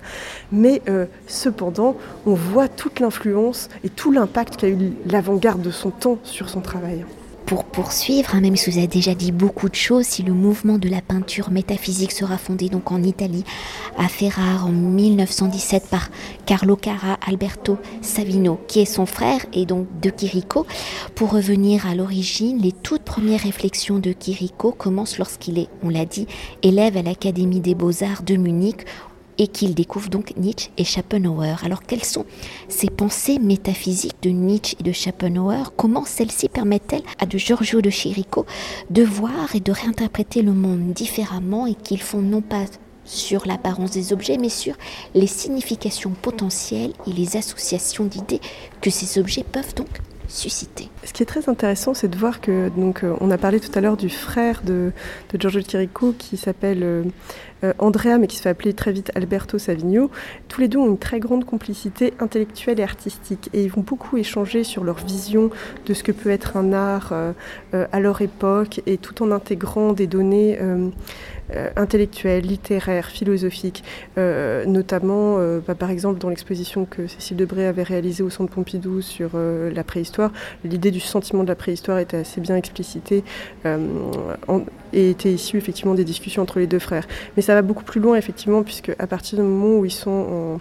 Mais 0.51 0.83
euh, 0.89 1.07
cependant, 1.27 1.97
on 2.27 2.35
voit 2.35 2.69
toute 2.69 3.01
l'influence 3.01 3.69
et 3.85 3.89
tout 3.89 4.13
l'impact 4.13 4.57
qu'a 4.57 4.69
eu 4.69 4.93
l'avant-garde 5.07 5.63
de 5.63 5.71
son 5.71 5.91
temps 5.91 6.19
sur 6.25 6.49
son 6.49 6.61
travail 6.61 7.05
pour 7.53 7.65
poursuivre, 7.65 8.35
hein, 8.35 8.41
même 8.41 8.57
si 8.57 8.71
vous 8.71 8.79
avez 8.79 8.87
déjà 8.87 9.15
dit 9.15 9.31
beaucoup 9.31 9.69
de 9.69 9.75
choses, 9.75 10.07
si 10.07 10.23
le 10.23 10.33
mouvement 10.33 10.79
de 10.79 10.89
la 10.89 11.03
peinture 11.03 11.51
métaphysique 11.51 12.13
sera 12.13 12.39
fondé 12.39 12.71
donc 12.71 12.91
en 12.91 13.03
Italie, 13.03 13.45
à 13.99 14.09
Ferrare 14.09 14.65
en 14.65 14.73
1917 14.73 15.89
par 15.91 16.09
Carlo 16.47 16.77
Cara 16.77 17.19
Alberto 17.27 17.77
Savino, 18.01 18.59
qui 18.69 18.81
est 18.81 18.87
son 18.87 19.05
frère 19.05 19.45
et 19.53 19.67
donc 19.67 19.87
de 20.01 20.11
Chirico. 20.11 20.67
Pour 21.15 21.33
revenir 21.33 21.87
à 21.87 21.95
l'origine, 21.95 22.57
les 22.57 22.73
toutes 22.73 23.03
premières 23.03 23.41
réflexions 23.41 23.99
de 23.99 24.15
Chirico 24.19 24.73
commencent 24.73 25.19
lorsqu'il 25.19 25.59
est, 25.59 25.69
on 25.83 25.91
l'a 25.91 26.07
dit, 26.07 26.27
élève 26.63 26.97
à 26.97 27.03
l'Académie 27.03 27.61
des 27.61 27.75
beaux-arts 27.75 28.23
de 28.23 28.37
Munich 28.37 28.87
et 29.39 29.49
qu'il 29.49 29.75
découvre 29.75 30.09
donc 30.09 30.37
Nietzsche 30.37 30.71
et 30.77 30.85
Schopenhauer. 30.85 31.65
Alors 31.65 31.83
quelles 31.83 32.05
sont 32.05 32.27
ces 32.69 32.89
pensées 32.89 33.39
métaphysiques 33.39 34.17
de 34.23 34.31
Nietzsche 34.31 34.77
et 34.81 34.83
de 34.83 34.93
Schopenhauer? 34.93 35.75
Comment 35.77 36.05
celles-ci 36.05 36.49
permettent-elles 36.49 37.03
à 37.19 37.27
de 37.27 37.39
Giorgio 37.39 37.81
de 37.81 37.91
Chirico 37.91 38.47
de 38.91 39.03
voir 39.03 39.55
et 39.55 39.61
de 39.61 39.73
réinterpréter 39.73 40.43
le 40.43 40.53
monde 40.53 40.93
différemment 40.93 41.67
et 41.67 41.75
qu'ils 41.75 42.03
font 42.03 42.23
non 42.23 42.41
pas 42.41 42.65
sur 43.05 43.47
l'apparence 43.47 43.91
des 43.91 44.13
objets, 44.13 44.39
mais 44.39 44.49
sur 44.49 44.75
les 45.15 45.27
significations 45.27 46.11
potentielles 46.11 46.93
et 47.07 47.13
les 47.13 47.37
associations 47.37 48.05
d'idées 48.05 48.41
que 48.81 48.91
ces 48.91 49.19
objets 49.19 49.45
peuvent 49.45 49.75
donc 49.75 49.89
susciter? 50.29 50.89
Ce 51.05 51.13
qui 51.13 51.23
est 51.23 51.27
très 51.27 51.49
intéressant, 51.49 51.95
c'est 51.95 52.09
de 52.09 52.17
voir 52.17 52.41
que, 52.41 52.71
donc, 52.77 53.03
euh, 53.03 53.17
on 53.21 53.31
a 53.31 53.39
parlé 53.39 53.59
tout 53.59 53.73
à 53.75 53.81
l'heure 53.81 53.97
du 53.97 54.09
frère 54.09 54.63
de, 54.65 54.93
de 55.33 55.41
Giorgio 55.41 55.63
Chirico 55.63 56.15
qui 56.17 56.37
s'appelle 56.37 56.83
euh, 56.85 57.03
Andrea, 57.79 58.19
mais 58.19 58.27
qui 58.27 58.37
se 58.37 58.43
fait 58.43 58.49
appeler 58.49 58.73
très 58.73 58.93
vite 58.93 59.13
Alberto 59.15 59.59
Savigno, 59.59 60.11
tous 60.49 60.61
les 60.61 60.69
deux 60.69 60.79
ont 60.79 60.87
une 60.87 60.99
très 60.99 61.21
grande 61.21 61.45
complicité 61.45 62.15
intellectuelle 62.19 62.81
et 62.81 62.83
artistique. 62.83 63.51
Et 63.53 63.63
ils 63.63 63.71
vont 63.71 63.83
beaucoup 63.83 64.17
échanger 64.17 64.65
sur 64.65 64.85
leur 64.85 64.97
vision 64.97 65.51
de 65.87 65.95
ce 65.95 66.03
que 66.03 66.13
peut 66.13 66.31
être 66.31 66.57
un 66.57 66.73
art 66.73 67.11
euh, 67.13 67.33
euh, 67.75 67.87
à 67.93 68.01
leur 68.01 68.21
époque, 68.21 68.81
et 68.87 68.99
tout 68.99 69.23
en 69.23 69.31
intégrant 69.31 69.93
des 69.93 70.07
données 70.07 70.59
intellectuelles, 71.77 72.45
littéraires, 72.45 73.09
philosophiques, 73.09 73.85
notamment 74.17 75.39
bah, 75.67 75.75
par 75.75 75.91
exemple 75.91 76.19
dans 76.19 76.29
l'exposition 76.29 76.85
que 76.85 77.07
Cécile 77.07 77.37
Debré 77.37 77.67
avait 77.67 77.83
réalisée 77.83 78.23
au 78.23 78.31
Centre 78.31 78.53
Pompidou 78.53 79.01
sur 79.03 79.31
la 79.35 79.85
préhistoire, 79.85 80.33
l'idée 80.65 80.91
du 80.91 81.01
sentiment 81.01 81.43
de 81.43 81.49
la 81.49 81.55
préhistoire 81.55 81.99
était 81.99 82.19
assez 82.19 82.41
bien 82.41 82.57
explicitée 82.57 83.25
et 84.93 85.11
était 85.11 85.33
issue 85.33 85.57
effectivement 85.57 85.95
des 85.95 86.05
discussions 86.05 86.43
entre 86.43 86.59
les 86.59 86.67
deux 86.67 86.79
frères. 86.79 87.07
Ça 87.53 87.57
va 87.57 87.63
beaucoup 87.63 87.85
plus 87.85 88.01
loin, 88.01 88.17
effectivement, 88.17 88.63
puisque 88.63 88.95
à 88.99 89.07
partir 89.07 89.39
du 89.39 89.45
moment 89.45 89.77
où 89.77 89.85
ils 89.85 89.91
sont 89.91 90.59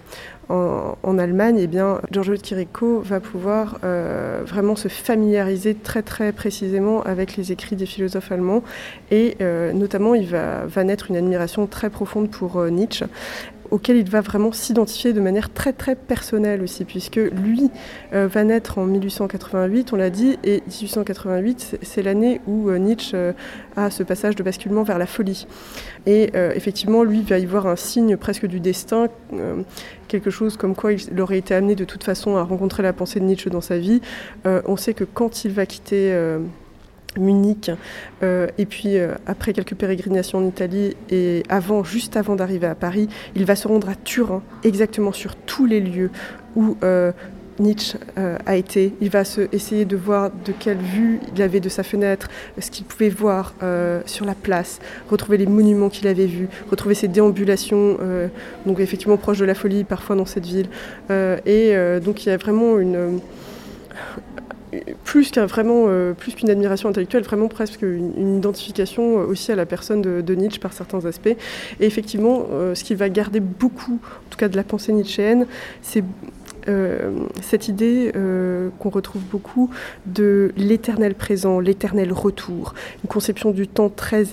en, 0.52 1.18
Allemagne, 1.18 1.58
eh 1.60 1.66
bien, 1.66 2.00
Giorgio 2.10 2.34
Chirico 2.36 3.00
va 3.00 3.20
pouvoir 3.20 3.78
euh, 3.84 4.42
vraiment 4.44 4.76
se 4.76 4.88
familiariser 4.88 5.74
très 5.74 6.02
très 6.02 6.32
précisément 6.32 7.02
avec 7.02 7.36
les 7.36 7.52
écrits 7.52 7.76
des 7.76 7.86
philosophes 7.86 8.32
allemands 8.32 8.62
et 9.10 9.36
euh, 9.40 9.72
notamment 9.72 10.14
il 10.14 10.26
va, 10.26 10.84
naître 10.84 11.10
une 11.10 11.16
admiration 11.16 11.66
très 11.66 11.90
profonde 11.90 12.30
pour 12.30 12.58
euh, 12.58 12.70
Nietzsche 12.70 13.06
auquel 13.70 13.96
il 13.96 14.10
va 14.10 14.20
vraiment 14.20 14.52
s'identifier 14.52 15.14
de 15.14 15.20
manière 15.22 15.50
très 15.50 15.72
très 15.72 15.94
personnelle 15.94 16.60
aussi, 16.60 16.84
puisque 16.84 17.16
lui 17.16 17.70
va 18.12 18.44
naître 18.44 18.76
en 18.76 18.84
1888, 18.84 19.94
on 19.94 19.96
l'a 19.96 20.10
dit, 20.10 20.38
et 20.44 20.62
1888, 20.66 21.78
c'est 21.80 22.02
l'année 22.02 22.42
où 22.46 22.70
Nietzsche 22.72 23.16
a 23.76 23.90
ce 23.90 24.02
passage 24.02 24.36
de 24.36 24.42
basculement 24.42 24.82
vers 24.82 24.98
la 24.98 25.06
folie. 25.06 25.46
Et 26.04 26.32
effectivement, 26.54 27.02
lui 27.02 27.22
va 27.22 27.38
y 27.38 27.46
voir 27.46 27.66
un 27.66 27.76
signe 27.76 28.18
presque 28.18 28.44
du 28.44 28.60
destin, 28.60 29.08
quelque 30.12 30.30
chose 30.30 30.56
comme 30.56 30.74
quoi 30.74 30.92
il 30.92 31.20
aurait 31.20 31.38
été 31.38 31.54
amené 31.54 31.74
de 31.74 31.84
toute 31.84 32.04
façon 32.04 32.36
à 32.36 32.42
rencontrer 32.42 32.82
la 32.82 32.92
pensée 32.92 33.18
de 33.18 33.24
Nietzsche 33.24 33.50
dans 33.50 33.60
sa 33.60 33.78
vie. 33.78 34.00
on 34.44 34.76
sait 34.76 34.94
que 34.94 35.04
quand 35.04 35.44
il 35.44 35.52
va 35.52 35.66
quitter 35.66 36.12
Munich, 37.18 37.70
euh, 38.22 38.46
et 38.58 38.66
puis 38.66 38.96
euh, 38.96 39.14
après 39.26 39.52
quelques 39.52 39.74
pérégrinations 39.74 40.38
en 40.38 40.46
Italie, 40.46 40.96
et 41.10 41.42
avant, 41.48 41.84
juste 41.84 42.16
avant 42.16 42.36
d'arriver 42.36 42.66
à 42.66 42.74
Paris, 42.74 43.08
il 43.34 43.44
va 43.44 43.56
se 43.56 43.68
rendre 43.68 43.88
à 43.88 43.94
Turin, 43.94 44.42
exactement 44.64 45.12
sur 45.12 45.36
tous 45.36 45.66
les 45.66 45.80
lieux 45.80 46.10
où 46.56 46.76
euh, 46.82 47.12
Nietzsche 47.62 47.98
a 48.46 48.56
été. 48.56 48.92
Il 49.00 49.10
va 49.10 49.24
se, 49.24 49.42
essayer 49.52 49.84
de 49.84 49.96
voir 49.96 50.30
de 50.44 50.52
quelle 50.52 50.78
vue 50.78 51.20
il 51.34 51.42
avait 51.42 51.60
de 51.60 51.68
sa 51.68 51.82
fenêtre, 51.82 52.28
ce 52.58 52.70
qu'il 52.70 52.84
pouvait 52.84 53.08
voir 53.08 53.54
sur 54.06 54.24
la 54.24 54.34
place, 54.34 54.80
retrouver 55.10 55.38
les 55.38 55.46
monuments 55.46 55.88
qu'il 55.88 56.08
avait 56.08 56.26
vus, 56.26 56.48
retrouver 56.70 56.94
ses 56.94 57.08
déambulations, 57.08 57.98
donc 58.66 58.80
effectivement 58.80 59.16
proche 59.16 59.38
de 59.38 59.44
la 59.44 59.54
folie 59.54 59.84
parfois 59.84 60.16
dans 60.16 60.26
cette 60.26 60.46
ville. 60.46 60.68
et 61.10 61.74
donc 62.04 62.26
il 62.26 62.28
y 62.28 62.32
a 62.32 62.36
vraiment 62.36 62.78
une 62.78 63.20
plus 65.04 65.30
euh, 65.36 66.14
qu'une 66.14 66.50
admiration 66.50 66.88
intellectuelle, 66.88 67.22
vraiment 67.22 67.48
presque 67.48 67.82
une, 67.82 68.38
identification 68.38 69.20
euh, 69.20 69.26
aussi 69.26 69.52
à 69.52 69.56
la 69.56 69.66
personne 69.66 70.02
de, 70.02 70.34
Nietzsche 70.34 70.58
par 70.58 70.72
certains 70.72 71.04
aspects. 71.04 71.36
Et 71.80 71.86
effectivement, 71.86 72.46
euh, 72.50 72.74
ce 72.74 72.84
qui 72.84 72.94
va 72.94 73.08
garder 73.08 73.40
beaucoup, 73.40 74.00
en 74.02 74.30
tout 74.30 74.38
cas 74.38 74.48
de 74.48 74.56
la 74.56 74.64
pensée 74.64 74.92
nietzschéenne, 74.92 75.46
c'est 75.82 76.04
cette 77.40 77.68
idée 77.68 78.12
qu'on 78.78 78.90
retrouve 78.90 79.22
beaucoup 79.22 79.70
de 80.06 80.52
l'éternel 80.56 81.14
présent, 81.14 81.60
l'éternel 81.60 82.12
retour, 82.12 82.74
une 83.04 83.08
conception 83.08 83.50
du 83.50 83.68
temps 83.68 83.88
très 83.88 84.24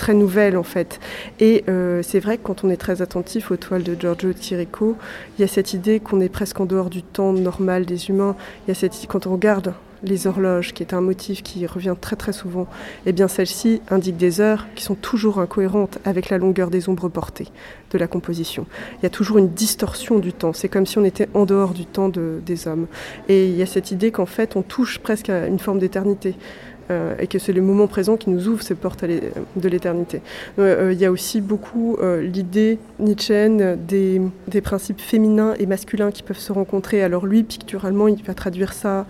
très 0.00 0.14
nouvelle 0.14 0.56
en 0.56 0.62
fait. 0.62 0.98
Et 1.40 1.62
euh, 1.68 2.02
c'est 2.02 2.20
vrai 2.20 2.38
que 2.38 2.42
quand 2.42 2.64
on 2.64 2.70
est 2.70 2.78
très 2.78 3.02
attentif 3.02 3.50
aux 3.50 3.58
toiles 3.58 3.82
de 3.82 3.94
Giorgio 3.94 4.32
Chirico, 4.32 4.96
il 5.36 5.42
y 5.42 5.44
a 5.44 5.46
cette 5.46 5.74
idée 5.74 6.00
qu'on 6.00 6.22
est 6.22 6.30
presque 6.30 6.58
en 6.58 6.64
dehors 6.64 6.88
du 6.88 7.02
temps 7.02 7.34
normal 7.34 7.84
des 7.84 8.08
humains. 8.08 8.34
Il 8.64 8.70
y 8.70 8.72
a 8.72 8.74
cette 8.74 8.94
quand 9.08 9.26
on 9.26 9.32
regarde 9.32 9.74
les 10.02 10.26
horloges, 10.26 10.72
qui 10.72 10.82
est 10.82 10.94
un 10.94 11.00
motif 11.00 11.42
qui 11.42 11.66
revient 11.66 11.94
très 12.00 12.16
très 12.16 12.32
souvent, 12.32 12.66
eh 13.06 13.12
bien 13.12 13.28
celle-ci 13.28 13.82
indique 13.90 14.16
des 14.16 14.40
heures 14.40 14.66
qui 14.74 14.84
sont 14.84 14.94
toujours 14.94 15.38
incohérentes 15.38 15.98
avec 16.04 16.30
la 16.30 16.38
longueur 16.38 16.70
des 16.70 16.88
ombres 16.88 17.08
portées 17.08 17.48
de 17.90 17.98
la 17.98 18.06
composition. 18.06 18.66
Il 18.98 19.02
y 19.02 19.06
a 19.06 19.10
toujours 19.10 19.38
une 19.38 19.50
distorsion 19.50 20.18
du 20.18 20.32
temps, 20.32 20.52
c'est 20.52 20.68
comme 20.68 20.86
si 20.86 20.98
on 20.98 21.04
était 21.04 21.28
en 21.34 21.44
dehors 21.44 21.74
du 21.74 21.86
temps 21.86 22.08
des 22.08 22.68
hommes. 22.68 22.86
Et 23.28 23.48
il 23.48 23.56
y 23.56 23.62
a 23.62 23.66
cette 23.66 23.90
idée 23.90 24.10
qu'en 24.10 24.26
fait 24.26 24.56
on 24.56 24.62
touche 24.62 24.98
presque 24.98 25.28
à 25.28 25.46
une 25.46 25.58
forme 25.58 25.78
d'éternité. 25.78 26.34
Euh, 26.90 27.14
et 27.18 27.26
que 27.26 27.38
c'est 27.38 27.52
le 27.52 27.62
moment 27.62 27.86
présent 27.86 28.16
qui 28.16 28.30
nous 28.30 28.48
ouvre 28.48 28.62
ces 28.62 28.74
portes 28.74 29.04
de 29.04 29.68
l'éternité. 29.68 30.22
Euh, 30.58 30.88
euh, 30.88 30.92
il 30.92 30.98
y 30.98 31.04
a 31.04 31.10
aussi 31.10 31.40
beaucoup 31.40 31.96
l'idée 32.20 32.78
nietzschéenne 32.98 33.76
des, 33.86 34.20
des, 34.48 34.60
principes 34.60 35.00
féminins 35.00 35.54
et 35.58 35.66
masculins 35.66 36.10
qui 36.10 36.22
peuvent 36.22 36.38
se 36.38 36.52
rencontrer. 36.52 37.02
Alors 37.02 37.26
lui, 37.26 37.42
picturalement, 37.42 38.08
il 38.08 38.22
va 38.24 38.34
traduire 38.34 38.72
ça 38.72 39.06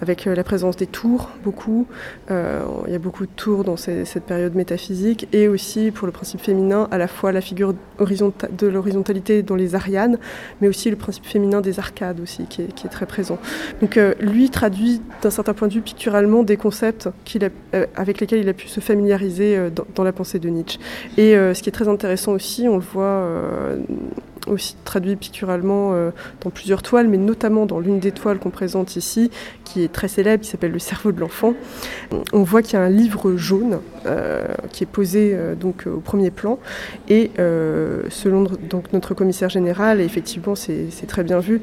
avec 0.00 0.26
la 0.26 0.44
présence 0.44 0.76
des 0.76 0.86
tours, 0.86 1.30
beaucoup. 1.42 1.88
il 2.30 2.92
y 2.92 2.94
a 2.94 2.98
beaucoup 3.00 3.26
de 3.26 3.32
tours 3.34 3.64
dans 3.64 3.76
cette 3.76 4.22
période 4.22 4.54
métaphysique, 4.54 5.26
et 5.32 5.48
aussi 5.48 5.90
pour 5.90 6.06
le 6.06 6.12
principe 6.12 6.40
féminin, 6.40 6.86
à 6.92 6.98
la 6.98 7.08
fois 7.08 7.32
la 7.32 7.40
figure 7.40 7.74
de 7.98 8.66
l'horizontalité 8.68 9.42
dans 9.42 9.56
les 9.56 9.74
Arianes, 9.74 10.18
mais 10.60 10.68
aussi 10.68 10.88
le 10.88 10.94
principe 10.94 11.26
féminin 11.26 11.60
des 11.60 11.80
arcades 11.80 12.20
aussi, 12.20 12.44
qui 12.46 12.62
est, 12.62 12.72
qui 12.74 12.86
est 12.86 12.90
très 12.90 13.06
présent. 13.06 13.38
Donc 13.80 13.98
lui 14.20 14.50
traduit 14.50 15.02
d'un 15.20 15.30
certain 15.30 15.52
point 15.52 15.66
de 15.66 15.74
vue 15.74 15.82
picturalement 15.82 16.44
des 16.44 16.56
concepts 16.64 17.10
euh, 17.74 17.86
avec 17.94 18.20
lesquels 18.20 18.40
il 18.40 18.48
a 18.48 18.54
pu 18.54 18.68
se 18.68 18.80
familiariser 18.80 19.54
euh, 19.54 19.68
dans, 19.94 20.02
la 20.02 20.12
pensée 20.12 20.38
de 20.38 20.48
Nietzsche. 20.48 20.78
Et 21.18 21.36
euh, 21.36 21.52
ce 21.52 21.62
qui 21.62 21.68
est 21.68 21.72
très 21.72 21.88
intéressant 21.88 22.32
aussi, 22.32 22.66
on 22.68 22.76
le 22.76 22.82
voit 22.82 23.28
aussi 24.46 24.76
traduit 24.84 25.16
picturalement 25.16 25.92
dans 26.42 26.50
plusieurs 26.50 26.82
toiles, 26.82 27.08
mais 27.08 27.16
notamment 27.16 27.64
dans 27.64 27.80
l'une 27.80 27.98
des 27.98 28.12
toiles 28.12 28.38
qu'on 28.38 28.50
présente 28.50 28.96
ici, 28.96 29.30
qui 29.64 29.82
est 29.82 29.92
très 29.92 30.08
célèbre, 30.08 30.42
qui 30.42 30.50
s'appelle 30.50 30.72
Le 30.72 30.78
cerveau 30.78 31.12
de 31.12 31.20
l'enfant. 31.20 31.54
On 32.32 32.42
voit 32.42 32.60
qu'il 32.60 32.74
y 32.74 32.76
a 32.76 32.84
un 32.84 32.90
livre 32.90 33.36
jaune 33.36 33.80
qui 34.70 34.84
est 34.84 34.92
posé 34.92 35.34
donc 35.58 35.84
au 35.86 36.00
premier 36.00 36.30
plan, 36.30 36.58
et 37.08 37.30
selon 38.10 38.46
donc 38.68 38.92
notre 38.92 39.14
commissaire 39.14 39.48
général, 39.48 40.00
et 40.00 40.04
effectivement 40.04 40.54
c'est 40.54 41.06
très 41.06 41.24
bien 41.24 41.38
vu, 41.38 41.62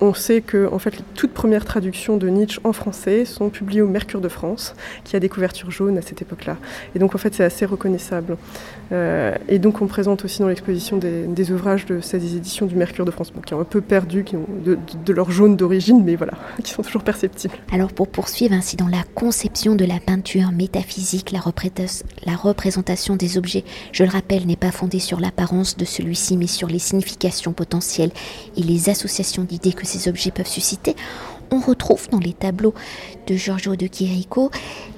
on 0.00 0.14
sait 0.14 0.40
que 0.40 0.68
en 0.72 0.78
fait, 0.78 0.96
les 0.96 1.04
toutes 1.14 1.32
premières 1.32 1.64
traductions 1.64 2.16
de 2.16 2.28
Nietzsche 2.28 2.60
en 2.64 2.72
français 2.72 3.24
sont 3.24 3.50
publiées 3.50 3.82
au 3.82 3.88
Mercure 3.88 4.20
de 4.20 4.28
France, 4.28 4.74
qui 5.04 5.16
a 5.16 5.20
des 5.20 5.28
couvertures 5.28 5.70
jaunes 5.70 5.98
à 5.98 6.02
cette 6.02 6.22
époque-là. 6.22 6.56
Et 6.94 6.98
donc 6.98 7.14
en 7.14 7.18
fait, 7.18 7.34
c'est 7.34 7.44
assez 7.44 7.64
reconnaissable. 7.64 8.36
Euh, 8.92 9.34
et 9.48 9.58
donc 9.58 9.80
on 9.80 9.86
présente 9.86 10.24
aussi 10.24 10.40
dans 10.40 10.48
l'exposition 10.48 10.98
des, 10.98 11.50
ouvrages 11.50 11.86
de 11.86 12.00
ces 12.00 12.36
éditions 12.36 12.66
du 12.66 12.74
Mercure 12.74 13.04
de 13.04 13.10
France, 13.10 13.32
qui 13.46 13.54
ont 13.54 13.60
un 13.60 13.64
peu 13.64 13.80
perdu 13.80 14.24
qui 14.24 14.36
ont 14.36 14.46
de, 14.64 15.12
leur 15.12 15.30
jaune 15.30 15.56
d'origine, 15.56 16.02
mais 16.04 16.16
voilà, 16.16 16.34
qui 16.62 16.72
sont 16.72 16.82
toujours 16.82 17.02
perceptibles. 17.02 17.54
Alors 17.72 17.92
pour 17.92 18.08
poursuivre 18.08 18.54
ainsi 18.54 18.76
dans 18.76 18.88
la 18.88 19.02
conception 19.14 19.74
de 19.74 19.84
la 19.84 20.00
peinture 20.00 20.52
métaphysique, 20.52 21.32
la, 21.32 21.40
la 22.24 22.36
représentation 22.36 23.16
des 23.16 23.38
objets, 23.38 23.64
je 23.92 24.04
le 24.04 24.10
rappelle, 24.10 24.46
n'est 24.46 24.56
pas 24.56 24.70
fondée 24.70 24.98
sur 24.98 25.20
l'apparence 25.20 25.76
de 25.76 25.84
celui-ci, 25.84 26.36
mais 26.36 26.46
sur 26.46 26.68
les 26.68 26.78
significations 26.78 27.52
potentielles 27.52 28.12
et 28.56 28.62
les 28.62 28.88
associations 28.88 29.44
d'idées 29.44 29.72
que 29.72 29.86
ces 29.94 30.08
objets 30.08 30.30
peuvent 30.30 30.48
susciter, 30.48 30.96
on 31.50 31.60
retrouve 31.60 32.08
dans 32.10 32.18
les 32.18 32.32
tableaux 32.32 32.74
de 33.26 33.36
Giorgio 33.36 33.76
de 33.76 33.86
Chirico 33.86 34.50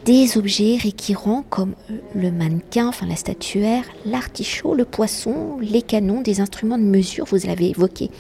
des 0.05 0.39
objets 0.39 0.79
récurrents 0.81 1.45
comme 1.51 1.75
le 2.15 2.31
mannequin, 2.31 2.89
enfin 2.89 3.07
la 3.07 3.17
statuaire, 3.17 3.85
l'artichaut, 4.05 4.75
le 4.75 4.85
poisson, 4.85 5.59
les 5.61 5.83
canons, 5.83 6.23
des 6.23 6.41
instruments 6.41 6.79
de 6.79 6.85
mesure, 6.85 7.27
vous 7.27 7.47
l'avez 7.47 7.71
évoqué, 7.71 8.11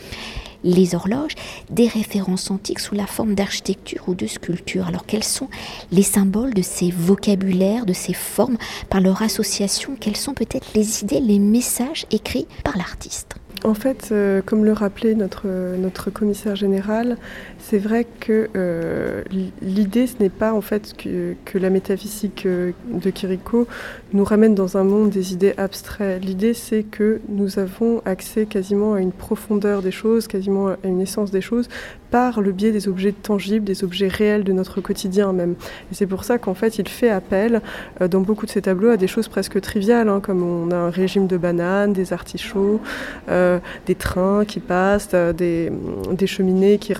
les 0.64 0.94
horloges, 0.94 1.34
des 1.70 1.86
références 1.86 2.50
antiques 2.50 2.80
sous 2.80 2.94
la 2.94 3.06
forme 3.06 3.34
d'architecture 3.34 4.02
ou 4.08 4.14
de 4.14 4.26
sculpture. 4.26 4.88
Alors 4.88 5.06
quels 5.06 5.24
sont 5.24 5.48
les 5.92 6.02
symboles 6.02 6.54
de 6.54 6.62
ces 6.62 6.90
vocabulaires, 6.90 7.86
de 7.86 7.92
ces 7.92 8.14
formes, 8.14 8.58
par 8.90 9.00
leur 9.00 9.22
association? 9.22 9.96
Quelles 9.98 10.16
sont 10.16 10.34
peut-être 10.34 10.66
les 10.74 11.02
idées, 11.02 11.20
les 11.20 11.38
messages 11.38 12.06
écrits 12.10 12.48
par 12.64 12.76
l'artiste? 12.76 13.36
En 13.66 13.74
fait, 13.74 14.10
euh, 14.12 14.42
comme 14.46 14.64
le 14.64 14.72
rappelait 14.72 15.14
notre, 15.14 16.10
commissaire 16.10 16.54
général, 16.54 17.16
c'est 17.58 17.78
vrai 17.78 18.06
que 18.20 18.48
euh, 18.54 19.24
l'idée, 19.60 20.06
ce 20.06 20.14
n'est 20.20 20.30
pas 20.30 20.52
en 20.52 20.60
fait 20.60 20.96
que, 20.96 21.34
que, 21.44 21.58
la 21.58 21.68
métaphysique 21.68 22.46
euh, 22.46 22.70
de 22.88 23.10
Kiriko 23.10 23.66
nous 24.12 24.22
ramène 24.22 24.54
dans 24.54 24.76
un 24.76 24.84
monde 24.84 25.10
des 25.10 25.32
idées 25.32 25.52
abstraites. 25.56 26.24
L'idée, 26.24 26.54
c'est 26.54 26.84
que 26.84 27.20
nous 27.28 27.58
avons 27.58 28.02
accès 28.04 28.46
quasiment 28.46 28.94
à 28.94 29.00
une 29.00 29.12
profondeur 29.12 29.82
des 29.82 29.90
choses, 29.90 30.28
quasiment 30.28 30.68
à 30.68 30.76
une 30.84 31.00
essence 31.00 31.32
des 31.32 31.40
choses, 31.40 31.68
par 32.10 32.40
le 32.40 32.52
biais 32.52 32.72
des 32.72 32.88
objets 32.88 33.12
tangibles, 33.12 33.64
des 33.64 33.84
objets 33.84 34.08
réels 34.08 34.44
de 34.44 34.52
notre 34.52 34.80
quotidien 34.80 35.32
même. 35.32 35.54
Et 35.90 35.94
c'est 35.94 36.06
pour 36.06 36.24
ça 36.24 36.38
qu'en 36.38 36.54
fait, 36.54 36.78
il 36.78 36.88
fait 36.88 37.10
appel 37.10 37.60
euh, 38.00 38.08
dans 38.08 38.20
beaucoup 38.20 38.46
de 38.46 38.50
ses 38.50 38.62
tableaux 38.62 38.90
à 38.90 38.96
des 38.96 39.06
choses 39.06 39.28
presque 39.28 39.60
triviales, 39.60 40.08
hein, 40.08 40.20
comme 40.20 40.42
on 40.42 40.70
a 40.70 40.76
un 40.76 40.90
régime 40.90 41.26
de 41.26 41.36
bananes, 41.36 41.92
des 41.92 42.12
artichauts, 42.12 42.80
euh, 43.28 43.58
des 43.86 43.94
trains 43.94 44.44
qui 44.44 44.60
passent, 44.60 45.10
euh, 45.14 45.32
des, 45.32 45.70
des, 46.12 46.26
cheminées 46.26 46.78
qui, 46.78 46.94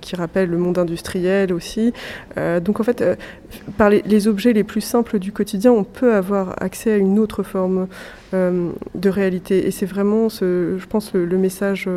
qui, 0.00 0.16
rappellent 0.16 0.50
le 0.50 0.58
monde 0.58 0.78
industriel 0.78 1.52
aussi. 1.52 1.92
donc 2.36 2.80
en 2.80 2.82
fait, 2.82 3.04
par 3.76 3.90
les, 3.90 4.28
objets 4.28 4.52
les 4.52 4.64
plus 4.64 4.80
simples 4.80 5.18
du 5.18 5.32
quotidien, 5.32 5.72
on 5.72 5.84
peut 5.84 6.14
avoir 6.14 6.54
accès 6.62 6.92
à 6.92 6.96
une 6.96 7.18
autre 7.18 7.42
forme 7.42 7.86
de 8.32 9.08
réalité. 9.08 9.66
Et 9.66 9.70
c'est 9.70 9.86
vraiment, 9.86 10.28
je 10.28 10.86
pense, 10.86 11.12
le, 11.14 11.38
message 11.38 11.88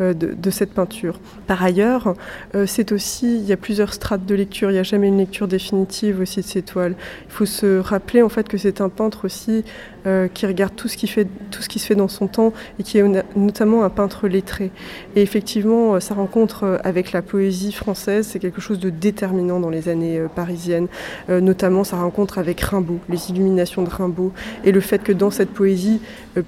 euh, 0.00 0.12
de, 0.14 0.50
cette 0.50 0.74
peinture. 0.74 1.18
Par 1.46 1.62
ailleurs, 1.62 2.14
euh, 2.54 2.66
c'est 2.66 2.92
aussi, 2.92 3.38
il 3.38 3.44
y 3.44 3.52
a 3.52 3.56
plusieurs 3.56 3.94
strates 3.94 4.26
de 4.26 4.34
lecture, 4.34 4.70
il 4.70 4.74
n'y 4.74 4.78
a 4.78 4.82
jamais 4.82 5.08
une 5.08 5.18
lecture 5.18 5.48
définitive 5.48 6.20
aussi 6.20 6.40
de 6.40 6.46
ces 6.46 6.62
toiles. 6.62 6.94
Il 7.26 7.32
faut 7.32 7.46
se 7.46 7.78
rappeler 7.78 8.22
en 8.22 8.28
fait 8.28 8.46
que 8.46 8.58
c'est 8.58 8.80
un 8.80 8.88
peintre 8.90 9.24
aussi 9.24 9.64
euh, 10.06 10.28
qui 10.28 10.46
regarde 10.46 10.74
tout 10.76 10.88
ce, 10.88 10.96
qui 10.96 11.06
se 11.06 11.86
fait 11.86 11.94
dans 11.94 12.08
son 12.08 12.26
temps 12.26 12.52
et 12.78 12.82
qui 12.82 12.98
est 12.98 13.04
notamment 13.36 13.84
un 13.84 13.90
peintre 13.90 14.28
lettré. 14.28 14.70
Et 15.14 15.22
effectivement, 15.22 15.98
sa 16.00 16.14
rencontre 16.14 16.80
avec 16.84 17.12
la 17.12 17.22
poésie 17.22 17.72
française, 17.72 18.26
c'est 18.26 18.38
quelque 18.38 18.60
chose 18.60 18.78
de 18.78 18.90
déterminant 18.90 19.60
dans 19.60 19.70
les 19.70 19.88
années 19.88 20.20
parisiennes, 20.34 20.88
notamment 21.28 21.84
sa 21.84 21.96
rencontre 21.96 22.38
avec 22.38 22.60
Rimbaud, 22.60 22.98
les 23.08 23.30
illuminations 23.30 23.82
de 23.82 23.90
Rimbaud, 23.90 24.32
et 24.64 24.72
le 24.72 24.80
fait 24.80 25.02
que 25.02 25.12
dans 25.12 25.30
cette 25.30 25.50
poésie 25.50 26.00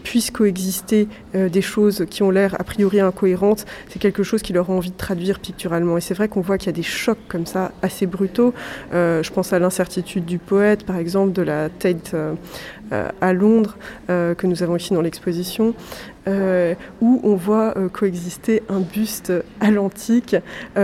puissent 0.03 0.31
coexister 0.31 1.09
des 1.35 1.63
choses 1.63 2.07
qui 2.11 2.23
ont 2.23 2.31
l'air 2.31 2.57
a 2.59 2.65
priori 2.65 3.01
incohérentes 3.01 3.65
c'est 3.89 3.99
quelque 3.99 4.23
chose 4.23 4.43
qui 4.43 4.53
leur 4.53 4.71
a 4.71 4.73
envie 4.73 4.91
de 4.91 4.97
traduire 4.97 5.39
picturalement. 5.41 5.97
Et 5.97 6.01
c'est 6.01 6.15
vrai 6.15 6.29
qu'on 6.29 6.41
voit 6.41 6.59
qu'il 6.59 6.67
y 6.67 6.71
a 6.71 6.73
des 6.73 6.83
chocs 6.83 7.19
comme 7.29 7.47
ça, 7.47 7.73
assez 7.83 8.07
brutaux. 8.07 8.55
Euh, 8.93 9.23
je 9.23 9.33
pense 9.33 9.53
à 9.53 9.59
l'incertitude 9.59 10.25
du 10.25 10.39
poète, 10.39 10.85
par 10.85 10.97
exemple, 10.97 11.33
de 11.33 11.43
la 11.43 11.69
euh, 11.69 11.95
euh, 12.15 12.35
à 12.91 13.33
Londres, 13.33 13.77
que 14.07 14.47
nous 14.47 14.63
avons 14.63 14.77
ici 14.77 14.95
dans 14.95 15.03
l'exposition. 15.03 15.75
où 17.01 17.21
on 17.23 17.35
voit 17.37 17.75
coexister 17.93 18.63
un 18.69 18.81
buste 18.81 19.33
à 19.61 19.71
l'antique 19.71 20.37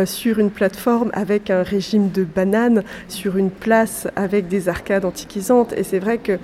sur 0.05 0.39
une 0.39 0.51
plateforme 0.51 1.11
avec 1.13 1.51
un 1.51 1.63
régime 1.63 2.11
de 2.11 2.25
bananes, 2.25 2.83
sur 3.09 3.37
une 3.37 3.51
place 3.51 4.09
avec 4.17 4.49
des 4.49 4.69
arcades 4.69 5.05
antiquisantes. 5.05 5.73
Et 5.77 5.83
c'est 5.83 5.99
vrai 5.99 6.19
que 6.19 6.39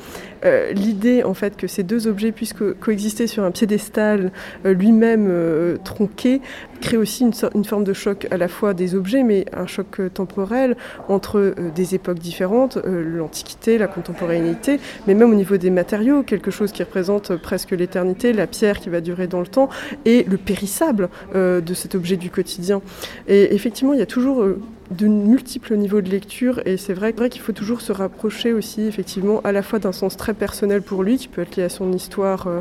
euh, 0.44 0.72
l'idée 0.72 1.22
en 1.22 1.34
fait 1.34 1.56
que 1.56 1.66
ces 1.66 1.82
deux 1.82 2.06
objets 2.06 2.32
puissent 2.32 2.54
coexister 2.80 3.26
sur 3.26 3.44
un 3.44 3.50
piédestal 3.50 4.32
euh, 4.64 4.72
lui-même 4.72 5.26
euh, 5.28 5.76
tronqué 5.84 6.40
crée 6.80 6.96
aussi 6.96 7.24
une, 7.24 7.64
forme 7.64 7.84
de 7.84 7.92
choc 7.92 8.26
à 8.30 8.38
la 8.38 8.48
fois 8.48 8.72
des 8.72 8.94
objets, 8.94 9.22
mais 9.22 9.44
un 9.52 9.66
choc 9.66 10.00
temporel 10.14 10.78
entre 11.08 11.54
des 11.74 11.94
époques 11.94 12.18
différentes, 12.18 12.78
l'Antiquité, 12.86 13.76
la 13.76 13.86
contemporanéité, 13.86 14.80
mais 15.06 15.12
même 15.12 15.30
au 15.30 15.34
niveau 15.34 15.58
des 15.58 15.68
matériaux, 15.68 16.22
quelque 16.22 16.50
chose 16.50 16.72
qui 16.72 16.82
représente 16.82 17.36
presque 17.36 17.72
l'éternité, 17.72 18.32
la 18.32 18.46
pierre 18.46 18.80
qui 18.80 18.88
va 18.88 19.02
durer 19.02 19.26
dans 19.26 19.40
le 19.40 19.46
temps, 19.46 19.68
et 20.06 20.24
le 20.24 20.38
périssable 20.38 21.10
de 21.34 21.74
cet 21.74 21.94
objet 21.94 22.16
du 22.16 22.30
quotidien. 22.30 22.80
Et 23.28 23.54
effectivement, 23.54 23.92
il 23.92 23.98
y 23.98 24.02
a 24.02 24.06
toujours 24.06 24.42
de 24.90 25.06
multiples 25.06 25.76
niveaux 25.76 26.00
de 26.00 26.10
lecture 26.10 26.60
et 26.66 26.76
c'est 26.76 26.94
vrai, 26.94 27.12
qu'il 27.12 27.40
faut 27.40 27.52
toujours 27.52 27.80
se 27.80 27.92
rapprocher 27.92 28.52
aussi 28.52 28.82
effectivement 28.82 29.40
à 29.44 29.52
la 29.52 29.62
fois 29.62 29.78
d'un 29.78 29.92
sens 29.92 30.16
très 30.16 30.34
personnel 30.34 30.82
pour 30.82 31.02
lui 31.02 31.16
qui 31.16 31.28
peut 31.28 31.42
être 31.42 31.56
lié 31.56 31.64
à 31.64 31.68
son 31.68 31.92
histoire 31.92 32.46
euh, 32.48 32.60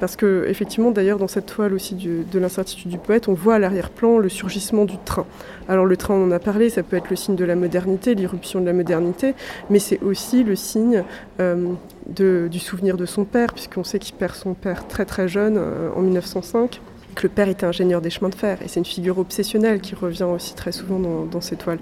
parce 0.00 0.16
que 0.16 0.46
effectivement 0.48 0.90
d'ailleurs 0.90 1.18
dans 1.18 1.28
cette 1.28 1.46
toile 1.46 1.74
aussi 1.74 1.94
de 1.94 2.38
l'incertitude 2.38 2.90
du 2.90 2.98
poète 2.98 3.28
on 3.28 3.34
voit 3.34 3.56
à 3.56 3.58
l'arrière-plan 3.58 4.18
le 4.18 4.30
surgissement 4.30 4.86
du 4.86 4.96
train. 5.04 5.26
Alors 5.68 5.84
le 5.84 5.96
train 5.98 6.14
on 6.14 6.24
en 6.24 6.30
a 6.30 6.38
parlé, 6.38 6.70
ça 6.70 6.82
peut 6.82 6.96
être 6.96 7.10
le 7.10 7.16
signe 7.16 7.36
de 7.36 7.44
la 7.44 7.54
modernité, 7.54 8.14
l'irruption 8.14 8.60
de 8.60 8.66
la 8.66 8.72
modernité, 8.72 9.34
mais 9.68 9.78
c'est 9.78 10.02
aussi 10.02 10.44
le 10.44 10.56
signe 10.56 11.04
euh, 11.40 11.74
du 12.06 12.58
souvenir 12.58 12.96
de 12.96 13.04
son 13.04 13.24
père 13.24 13.52
puisqu'on 13.52 13.84
sait 13.84 13.98
qu'il 13.98 14.14
perd 14.14 14.34
son 14.34 14.54
père 14.54 14.88
très 14.88 15.04
très 15.04 15.28
jeune 15.28 15.56
euh, 15.58 15.90
en 15.94 16.00
1905 16.00 16.80
que 17.14 17.22
le 17.24 17.28
père 17.28 17.48
était 17.48 17.66
ingénieur 17.66 18.00
des 18.00 18.10
chemins 18.10 18.28
de 18.28 18.34
fer. 18.34 18.58
Et 18.62 18.68
c'est 18.68 18.80
une 18.80 18.86
figure 18.86 19.18
obsessionnelle 19.18 19.80
qui 19.80 19.94
revient 19.94 20.24
aussi 20.24 20.54
très 20.54 20.72
souvent 20.72 20.98
dans, 20.98 21.40
ces 21.40 21.56
toiles. 21.56 21.78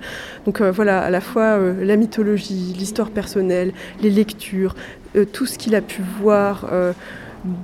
Donc 0.47 0.61
euh, 0.61 0.71
voilà, 0.71 1.01
à 1.01 1.11
la 1.11 1.21
fois 1.21 1.59
euh, 1.59 1.85
la 1.85 1.97
mythologie, 1.97 2.75
l'histoire 2.77 3.11
personnelle, 3.11 3.73
les 4.03 4.11
lectures, 4.11 4.75
euh, 5.17 5.25
tout 5.25 5.47
ce 5.47 5.59
qu'il 5.59 5.75
a 5.75 5.81
pu 5.81 6.03
voir 6.21 6.71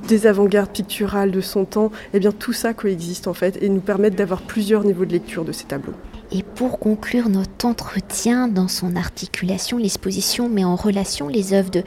des 0.09 0.27
avant-gardes 0.27 0.71
picturales 0.71 1.31
de 1.31 1.41
son 1.41 1.65
temps, 1.65 1.91
eh 2.15 2.19
bien 2.19 2.33
tout 2.33 2.53
ça 2.53 2.73
coexiste 2.73 3.29
en 3.29 3.35
fait 3.35 3.63
et 3.63 3.69
nous 3.69 3.81
permet 3.81 4.11
d'avoir 4.11 4.43
plusieurs 4.43 4.85
niveaux 4.85 5.05
de 5.05 5.13
lecture 5.13 5.45
de 5.45 5.53
ces 5.53 5.65
tableaux. 5.65 5.95
Et 6.33 6.43
pour 6.43 6.79
conclure 6.79 7.29
notre 7.29 7.67
entretien 7.67 8.49
dans 8.49 8.69
son 8.69 8.97
articulation, 8.97 9.79
l'exposition 9.79 10.49
met 10.49 10.65
en 10.65 10.75
relation 10.75 11.29
les 11.29 11.53
œuvres 11.53 11.71
de, 11.71 11.85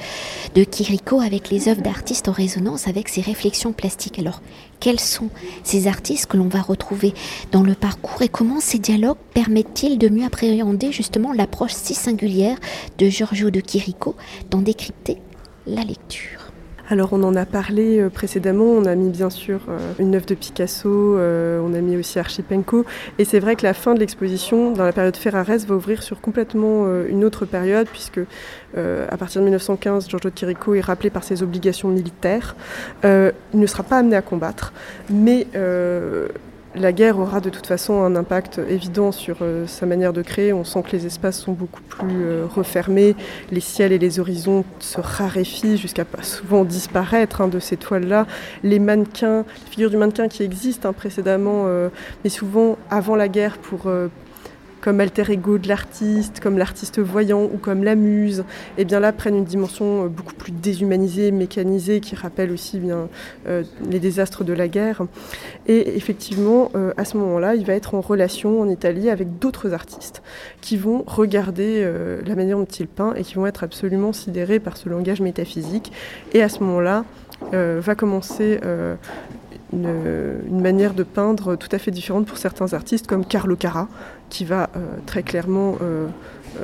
de 0.56 0.66
avec 1.22 1.50
les 1.50 1.68
œuvres 1.68 1.82
d'artistes 1.82 2.30
en 2.30 2.32
résonance 2.32 2.88
avec 2.88 3.10
ses 3.10 3.22
réflexions 3.22 3.74
plastiques. 3.74 4.20
Alors, 4.20 4.42
quels 4.80 5.00
sont 5.00 5.30
ces 5.64 5.88
artistes 5.88 6.28
que 6.28 6.38
l'on 6.38 6.48
va 6.48 6.62
retrouver 6.62 7.14
dans 7.52 7.64
le 7.64 7.76
parcours 7.76 8.22
et 8.22 8.30
comment 8.30 8.60
ces 8.60 8.80
dialogues 8.80 9.18
permettent-ils 9.34 9.98
de 9.98 10.10
mieux 10.10 10.26
appréhender 10.26 10.92
justement 10.92 11.34
l'approche 11.34 11.74
si 11.74 11.94
singulière 11.94 12.58
de 12.98 13.10
Giorgio 13.10 13.50
de 13.50 13.60
Kiriko 13.60 14.16
dans 14.50 14.62
décrypter 14.62 15.18
la 15.68 15.84
lecture? 15.84 16.39
Alors 16.90 17.14
on 17.14 17.22
en 17.24 17.36
a 17.36 17.46
parlé 17.46 18.00
euh, 18.00 18.10
précédemment, 18.10 18.66
on 18.66 18.86
a 18.86 18.96
mis 18.96 19.10
bien 19.10 19.30
sûr 19.30 19.62
euh, 19.70 19.78
une 20.00 20.16
œuvre 20.16 20.26
de 20.26 20.34
Picasso, 20.34 20.90
euh, 20.90 21.62
on 21.64 21.74
a 21.76 21.82
mis 21.82 21.96
aussi 21.96 22.18
Archipenko, 22.18 22.84
et 23.20 23.26
c'est 23.26 23.40
vrai 23.40 23.56
que 23.56 23.64
la 23.64 23.76
fin 23.76 23.94
de 23.94 24.00
l'exposition, 24.00 24.72
dans 24.72 24.86
la 24.86 24.92
période 24.92 25.16
Ferrares, 25.16 25.46
va 25.46 25.76
ouvrir 25.76 26.02
sur 26.02 26.20
complètement 26.20 26.88
une 27.08 27.24
autre 27.24 27.46
période, 27.46 27.88
puisque 27.88 28.20
à 28.76 29.18
partir 29.18 29.42
de 29.42 29.46
1915, 29.46 30.10
Giorgio 30.10 30.30
Chirico 30.34 30.74
est 30.74 30.82
rappelé 30.82 31.10
par 31.10 31.24
ses 31.24 31.44
obligations 31.44 31.90
militaires. 31.90 32.56
il 33.04 33.34
ne 33.54 33.68
sera 33.68 33.84
pas 33.84 33.98
amené 33.98 34.16
à 34.16 34.22
combattre, 34.22 34.74
mais 35.10 35.48
la 36.80 36.94
guerre 36.94 37.20
aura 37.20 37.42
de 37.42 37.50
toute 37.50 37.68
façon 37.68 38.02
un 38.04 38.16
impact 38.16 38.60
évident 38.70 39.12
sur 39.12 39.38
euh, 39.42 39.68
sa 39.68 39.86
manière 39.86 40.14
de 40.14 40.22
créer. 40.22 40.54
On 40.54 40.64
sent 40.64 40.84
que 40.84 40.92
les 40.92 41.06
espaces 41.06 41.40
sont 41.40 41.52
beaucoup 41.52 41.82
plus 41.82 42.24
euh, 42.24 42.46
refermés, 42.46 43.16
les 43.52 43.60
ciels 43.60 43.92
et 43.92 43.98
les 43.98 44.20
horizons 44.20 44.64
se 44.80 45.00
raréfient 45.02 45.78
jusqu'à 45.78 46.06
souvent 46.22 46.64
disparaître 46.64 47.42
hein, 47.42 47.48
de 47.48 47.60
ces 47.60 47.78
toiles-là. 47.78 48.26
Les 48.64 48.80
mannequins, 48.80 49.46
les 49.66 49.72
figures 49.72 49.90
du 49.90 49.98
mannequin 49.98 50.28
qui 50.28 50.44
existent 50.44 50.90
hein, 50.90 50.94
précédemment, 50.94 51.66
euh, 51.68 51.90
mais 52.24 52.30
souvent 52.30 52.78
avant 52.90 53.16
la 53.16 53.28
guerre 53.28 53.58
pour 53.58 53.92
comme 54.82 55.00
alter 55.00 55.32
ego 55.32 55.58
de 55.58 55.68
l'artiste, 55.68 56.40
comme 56.40 56.58
l'artiste 56.58 57.00
voyant 57.00 57.44
ou 57.44 57.58
comme 57.58 57.84
la 57.84 57.96
muse, 57.96 58.40
et 58.78 58.82
eh 58.82 58.86
bien 58.86 59.00
là 59.00 59.12
prennent 59.12 59.36
une 59.36 59.46
dimension 59.46 60.06
euh, 60.06 60.08
beaucoup 60.08 60.34
plus 60.34 60.52
déshumanisée, 60.52 61.32
mécanisée, 61.32 62.00
qui 62.00 62.16
rappelle 62.16 62.52
aussi 62.52 62.80
bien 62.80 63.10
euh, 63.48 63.64
les 63.90 64.00
désastres 64.00 64.44
de 64.44 64.54
la 64.54 64.68
guerre. 64.68 65.04
Et 65.68 65.96
effectivement, 65.96 66.72
euh, 66.76 66.92
à 66.98 67.06
ce 67.06 67.18
moment-là, 67.18 67.56
il 67.56 67.66
va 67.66 67.74
être 67.74 67.96
en 67.96 68.02
relation 68.02 68.62
en 68.62 68.70
Italie 68.70 69.10
avec 69.10 69.40
d'autres 69.40 69.74
artistes 69.74 70.22
qui 70.62 70.78
vont 70.78 71.04
regarder 71.06 71.88
la 72.26 72.36
manière 72.36 72.58
dont 72.58 72.66
il 72.66 72.88
peint 72.88 73.14
et 73.16 73.24
qui 73.24 73.36
vont 73.36 73.46
être 73.46 73.64
absolument 73.64 74.14
sidérés 74.14 74.60
par 74.60 74.78
ce 74.78 74.90
langage 74.90 75.22
métaphysique. 75.22 75.92
Et 76.34 76.42
à 76.42 76.50
ce 76.50 76.60
moment-là, 76.64 77.06
va 77.52 77.96
commencer 77.96 78.60
une, 79.74 80.62
manière 80.62 80.94
de 80.94 81.04
peindre 81.04 81.56
tout 81.56 81.70
à 81.72 81.78
fait 81.78 81.92
différente 81.92 82.26
pour 82.26 82.38
certains 82.38 82.74
artistes 82.74 83.08
comme 83.08 83.26
Carlo 83.26 83.56
Cara, 83.56 83.88
qui 84.30 84.46
va 84.46 84.70
euh, 84.76 84.98
très 85.06 85.24
clairement 85.24 85.76
euh, 85.82 86.08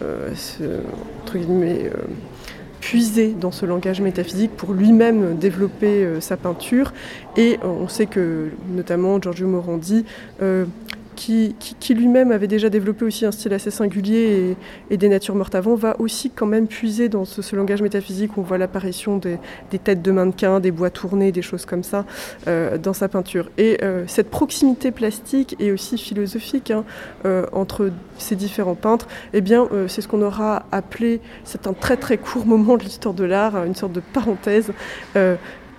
euh, 0.02 0.30
puiser 2.80 3.34
dans 3.40 3.52
ce 3.52 3.66
langage 3.66 4.02
métaphysique 4.02 4.52
pour 4.56 4.74
lui-même 4.74 5.38
développer 5.38 6.08
sa 6.20 6.38
peinture. 6.38 6.94
Et 7.36 7.58
on 7.64 7.88
sait 7.88 8.06
que 8.06 8.50
notamment 8.70 9.20
Giorgio 9.20 9.48
Morandi 9.48 10.06
qui, 11.16 11.56
lui-même 11.90 12.32
avait 12.32 12.48
déjà 12.48 12.70
développé 12.70 13.06
aussi 13.06 13.26
un 13.26 13.32
style 13.32 13.54
assez 13.54 13.72
singulier 13.72 14.56
et, 14.90 14.98
des 14.98 15.10
natures 15.10 15.36
mortes 15.36 15.56
avant, 15.56 15.76
va 15.76 16.00
aussi 16.00 16.30
quand 16.30 16.46
même 16.46 16.68
puiser 16.68 17.10
dans 17.10 17.26
ce, 17.26 17.56
langage 17.56 17.82
métaphysique. 17.82 18.38
On 18.38 18.42
voit 18.42 18.58
l'apparition 18.58 19.18
des, 19.18 19.40
têtes 19.84 20.02
de 20.02 20.12
mannequins, 20.12 20.60
des 20.60 20.72
bois 20.72 20.90
tournés, 20.90 21.32
des 21.32 21.42
choses 21.42 21.66
comme 21.66 21.84
ça 21.84 22.06
euh, 22.48 22.78
dans 22.78 22.94
sa 22.94 23.08
peinture. 23.08 23.50
Et 23.58 23.78
euh, 23.84 24.04
cette 24.08 24.30
proximité 24.30 24.92
plastique 24.92 25.56
et 25.60 25.72
aussi 25.72 25.98
philosophique 25.98 26.72
hein, 26.72 26.84
euh, 27.26 27.46
entre 27.52 27.92
ces 28.18 28.36
différents 28.36 28.76
peintres, 28.76 29.08
eh 29.34 29.42
bien, 29.42 29.68
c'est 29.88 30.02
ce 30.02 30.08
qu'on 30.08 30.22
aura 30.22 30.66
appelé, 30.72 31.20
c'est 31.44 31.68
un 31.68 31.74
très 31.74 31.98
très 31.98 32.18
court 32.18 32.46
moment 32.46 32.78
de 32.78 32.84
l'histoire 32.84 33.14
de 33.14 33.24
l'art, 33.24 33.64
une 33.66 33.76
sorte 33.76 33.94
de 33.94 34.02
parenthèse 34.14 34.72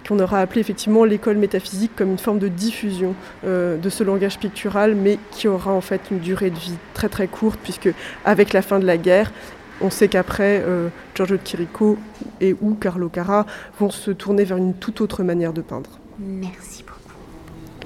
qu'on 0.06 0.18
aura 0.20 0.40
appelé 0.40 0.60
effectivement 0.60 1.04
l'école 1.04 1.36
métaphysique 1.36 1.92
comme 1.96 2.10
une 2.10 2.18
forme 2.18 2.38
de 2.38 2.48
diffusion 2.48 3.14
euh, 3.44 3.76
de 3.76 3.88
ce 3.90 4.04
langage 4.04 4.38
pictural, 4.38 4.94
mais 4.94 5.18
qui 5.30 5.48
aura 5.48 5.72
en 5.72 5.80
fait 5.80 6.02
une 6.10 6.18
durée 6.18 6.50
de 6.50 6.58
vie 6.58 6.74
très 6.94 7.08
très 7.08 7.26
courte, 7.26 7.58
puisque 7.62 7.90
avec 8.24 8.52
la 8.52 8.62
fin 8.62 8.78
de 8.78 8.86
la 8.86 8.96
guerre, 8.96 9.32
on 9.80 9.90
sait 9.90 10.08
qu'après, 10.08 10.62
euh, 10.66 10.88
Giorgio 11.14 11.36
de 11.36 11.42
Chirico 11.44 11.98
et 12.40 12.54
ou 12.60 12.74
Carlo 12.74 13.08
Cara 13.08 13.46
vont 13.78 13.90
se 13.90 14.10
tourner 14.10 14.44
vers 14.44 14.56
une 14.56 14.74
toute 14.74 15.00
autre 15.00 15.22
manière 15.22 15.52
de 15.52 15.60
peindre. 15.60 15.90
Merci 16.18 16.82
beaucoup. 16.82 16.96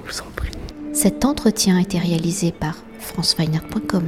Je 0.05 0.11
vous 0.11 0.21
en 0.21 0.31
prie. 0.35 0.51
Cet 0.93 1.25
entretien 1.25 1.77
a 1.77 1.81
été 1.81 1.97
réalisé 1.97 2.51
par 2.51 2.77
franceweiner.com. 2.99 4.03